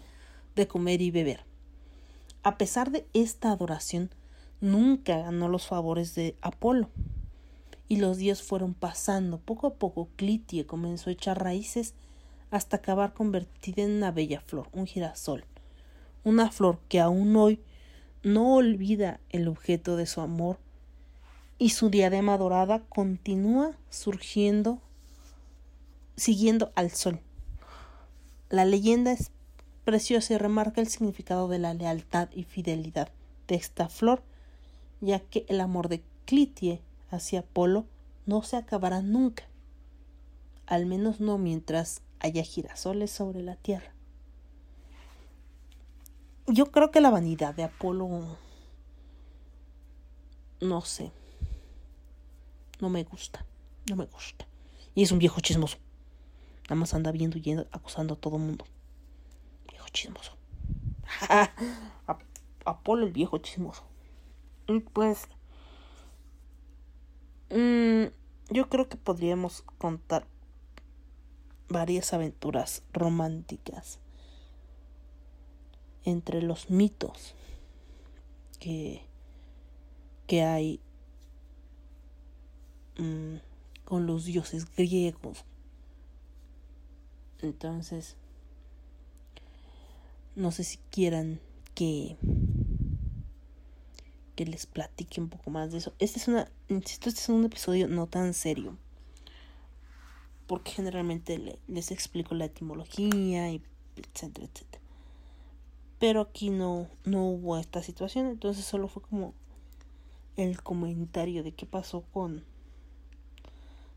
de 0.56 0.68
comer 0.68 1.02
y 1.02 1.10
beber. 1.10 1.44
A 2.44 2.60
pesar 2.60 2.92
de 2.92 3.08
esta 3.14 3.52
adoración, 3.52 4.12
nunca 4.62 5.18
ganó 5.18 5.48
los 5.48 5.66
favores 5.66 6.14
de 6.14 6.36
Apolo. 6.42 6.92
Y 7.90 7.98
los 7.98 8.18
días 8.18 8.42
fueron 8.42 8.74
pasando. 8.74 9.40
Poco 9.40 9.68
a 9.68 9.74
poco 9.74 10.08
Clitia 10.16 10.66
comenzó 10.66 11.10
a 11.10 11.14
echar 11.14 11.44
raíces 11.44 11.96
hasta 12.52 12.78
acabar 12.78 13.14
convertida 13.14 13.84
en 13.84 13.92
una 13.92 14.12
bella 14.12 14.40
flor, 14.40 14.70
un 14.72 14.88
girasol. 14.88 15.44
Una 16.24 16.52
flor 16.52 16.80
que 16.88 17.02
aún 17.02 17.36
hoy 17.36 17.60
no 18.24 18.56
olvida 18.56 19.20
el 19.30 19.48
objeto 19.48 19.98
de 19.98 20.06
su 20.06 20.22
amor 20.22 20.60
y 21.58 21.70
su 21.72 21.90
diadema 21.90 22.38
dorada 22.38 22.84
continúa 22.88 23.78
surgiendo 23.90 24.82
siguiendo 26.16 26.72
al 26.76 26.92
sol. 26.92 27.20
La 28.50 28.66
leyenda 28.66 29.12
es 29.12 29.32
preciosa 29.86 30.34
y 30.34 30.38
remarca 30.38 30.82
el 30.82 30.88
significado 30.88 31.48
de 31.48 31.60
la 31.60 31.74
lealtad 31.74 32.30
y 32.34 32.44
fidelidad 32.44 33.10
de 33.48 33.56
esta 33.56 33.90
flor, 33.90 34.22
ya 35.02 35.20
que 35.20 35.46
el 35.48 35.62
amor 35.62 35.88
de 35.88 36.04
Clitie 36.26 36.82
hacia 37.12 37.42
Apolo 37.42 37.86
no 38.26 38.44
se 38.44 38.58
acabará 38.58 39.02
nunca, 39.02 39.44
al 40.66 40.86
menos 40.86 41.20
no 41.20 41.38
mientras 41.38 42.02
haya 42.20 42.44
girasoles 42.44 43.12
sobre 43.12 43.42
la 43.42 43.56
tierra 43.56 43.94
yo 46.52 46.72
creo 46.72 46.92
que 46.92 47.02
la 47.02 47.10
vanidad 47.10 47.54
de 47.54 47.64
Apolo, 47.64 48.38
no 50.62 50.82
sé, 50.82 51.12
no 52.80 52.90
me 52.90 53.04
gusta, 53.04 53.46
no 53.90 53.96
me 53.96 54.06
gusta. 54.06 54.48
Y 54.96 55.04
es 55.04 55.12
un 55.12 55.20
viejo 55.20 55.40
chismoso. 55.42 55.78
Nada 56.64 56.76
más 56.76 56.94
anda 56.94 57.12
viendo 57.12 57.38
y 57.38 57.52
acusando 57.72 58.16
a 58.16 58.18
todo 58.18 58.38
mundo. 58.38 58.66
Viejo 59.70 59.88
chismoso. 59.90 60.36
Apolo 62.66 63.06
el 63.06 63.14
viejo 63.14 63.38
chismoso. 63.38 63.84
Y 64.68 64.80
pues... 64.80 65.28
Mm, 67.50 68.06
yo 68.52 68.70
creo 68.70 68.88
que 68.88 68.98
podríamos 68.98 69.64
contar 69.78 70.28
varias 71.68 72.14
aventuras 72.14 72.84
románticas 72.94 74.00
entre 76.04 76.42
los 76.42 76.70
mitos 76.70 77.36
que, 78.60 79.02
que 80.28 80.44
hay 80.44 80.80
mm, 82.98 83.38
con 83.86 84.06
los 84.06 84.26
dioses 84.26 84.68
griegos. 84.76 85.46
Entonces, 87.42 88.16
no 90.36 90.52
sé 90.52 90.64
si 90.64 90.78
quieran 90.92 91.40
que 91.74 92.18
que 94.40 94.46
les 94.46 94.66
platique 94.68 95.20
un 95.20 95.28
poco 95.28 95.52
más 95.52 95.74
de 95.74 95.80
eso. 95.80 95.94
Este 96.00 96.18
es 96.18 96.30
una, 96.30 96.50
insisto, 96.70 97.10
este 97.10 97.20
es 97.20 97.28
un 97.28 97.44
episodio 97.44 97.90
no 97.90 98.08
tan 98.08 98.34
serio. 98.34 98.78
Porque 100.48 100.72
generalmente 100.72 101.60
les 101.68 101.92
explico 101.92 102.36
la 102.36 102.46
etimología 102.46 103.52
y 103.52 103.62
etcétera, 103.98 104.48
etcétera. 104.48 104.82
Pero 106.00 106.22
aquí 106.22 106.52
no, 106.52 106.88
no 107.04 107.26
hubo 107.26 107.58
esta 107.58 107.84
situación, 107.84 108.28
entonces 108.28 108.64
solo 108.64 108.88
fue 108.88 109.02
como 109.02 109.34
el 110.38 110.64
comentario 110.64 111.44
de 111.44 111.52
qué 111.52 111.66
pasó 111.66 112.06
con 112.14 112.46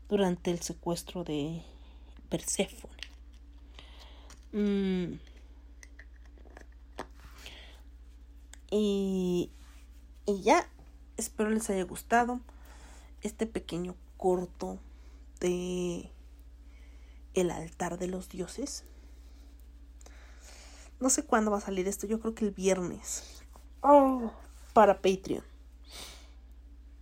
durante 0.09 0.51
el 0.51 0.59
secuestro 0.59 1.23
de 1.23 1.61
Perséfone. 2.27 2.93
Mm. 4.51 5.19
Y, 8.71 9.49
y 10.25 10.41
ya, 10.41 10.69
espero 11.17 11.49
les 11.49 11.69
haya 11.69 11.83
gustado 11.83 12.39
este 13.21 13.45
pequeño 13.45 13.95
corto 14.17 14.79
de 15.39 16.11
El 17.33 17.51
altar 17.51 17.97
de 17.97 18.07
los 18.07 18.29
dioses. 18.29 18.85
No 20.99 21.09
sé 21.09 21.23
cuándo 21.23 21.51
va 21.51 21.57
a 21.57 21.61
salir 21.61 21.87
esto, 21.87 22.07
yo 22.07 22.19
creo 22.19 22.33
que 22.33 22.45
el 22.45 22.51
viernes. 22.51 23.43
Oh, 23.81 24.31
para 24.73 25.01
Patreon. 25.01 25.43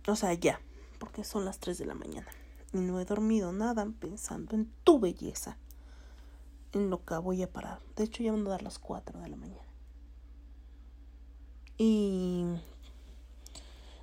O 0.08 0.16
sea, 0.16 0.34
ya, 0.34 0.60
porque 0.98 1.22
son 1.22 1.44
las 1.44 1.60
3 1.60 1.78
de 1.78 1.86
la 1.86 1.94
mañana. 1.94 2.26
Y 2.72 2.78
no 2.78 2.98
he 2.98 3.04
dormido 3.04 3.52
nada 3.52 3.86
pensando 4.00 4.56
en 4.56 4.72
tu 4.82 4.98
belleza. 4.98 5.58
En 6.72 6.90
lo 6.90 7.04
que 7.04 7.14
voy 7.16 7.42
a 7.42 7.52
parar. 7.52 7.78
De 7.94 8.04
hecho, 8.04 8.22
ya 8.22 8.32
van 8.32 8.46
a 8.46 8.50
dar 8.50 8.62
las 8.62 8.78
4 8.80 9.20
de 9.20 9.28
la 9.28 9.36
mañana. 9.36 9.62
Y 11.78 12.44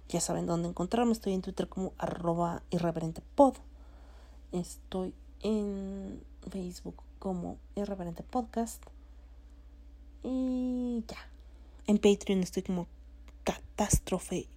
ya 0.09 0.19
saben 0.19 0.47
dónde 0.47 0.67
encontrarme. 0.67 1.11
Estoy 1.11 1.33
en 1.33 1.41
Twitter 1.41 1.69
como 1.69 1.93
arroba 1.97 2.63
irreverentepod. 2.71 3.55
Estoy 4.51 5.13
en 5.41 6.21
Facebook 6.49 7.03
como 7.19 7.57
irreverente 7.75 8.23
podcast. 8.23 8.83
Y 10.23 11.03
ya. 11.07 11.17
En 11.85 11.99
Patreon 11.99 12.41
estoy 12.41 12.63
como 12.63 12.87
catástrofe. 13.43 14.47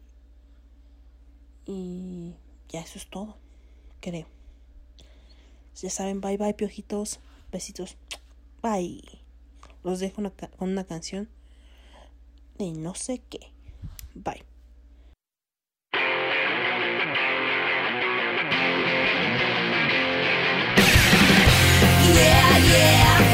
Y 1.67 2.35
ya 2.69 2.81
eso 2.81 2.99
es 2.99 3.09
todo. 3.09 3.37
Creo. 4.01 4.27
Ya 5.81 5.91
saben, 5.91 6.21
bye 6.21 6.39
bye, 6.39 6.55
piojitos. 6.55 7.21
Besitos. 7.51 7.97
Bye. 8.63 9.03
Los 9.85 10.01
dejo 10.01 10.23
con 10.57 10.71
una 10.71 10.85
canción 10.85 11.29
de 12.57 12.73
no 12.73 12.95
sé 12.95 13.19
qué. 13.19 13.53
Bye. 14.15 14.52
yeah. 22.73 23.32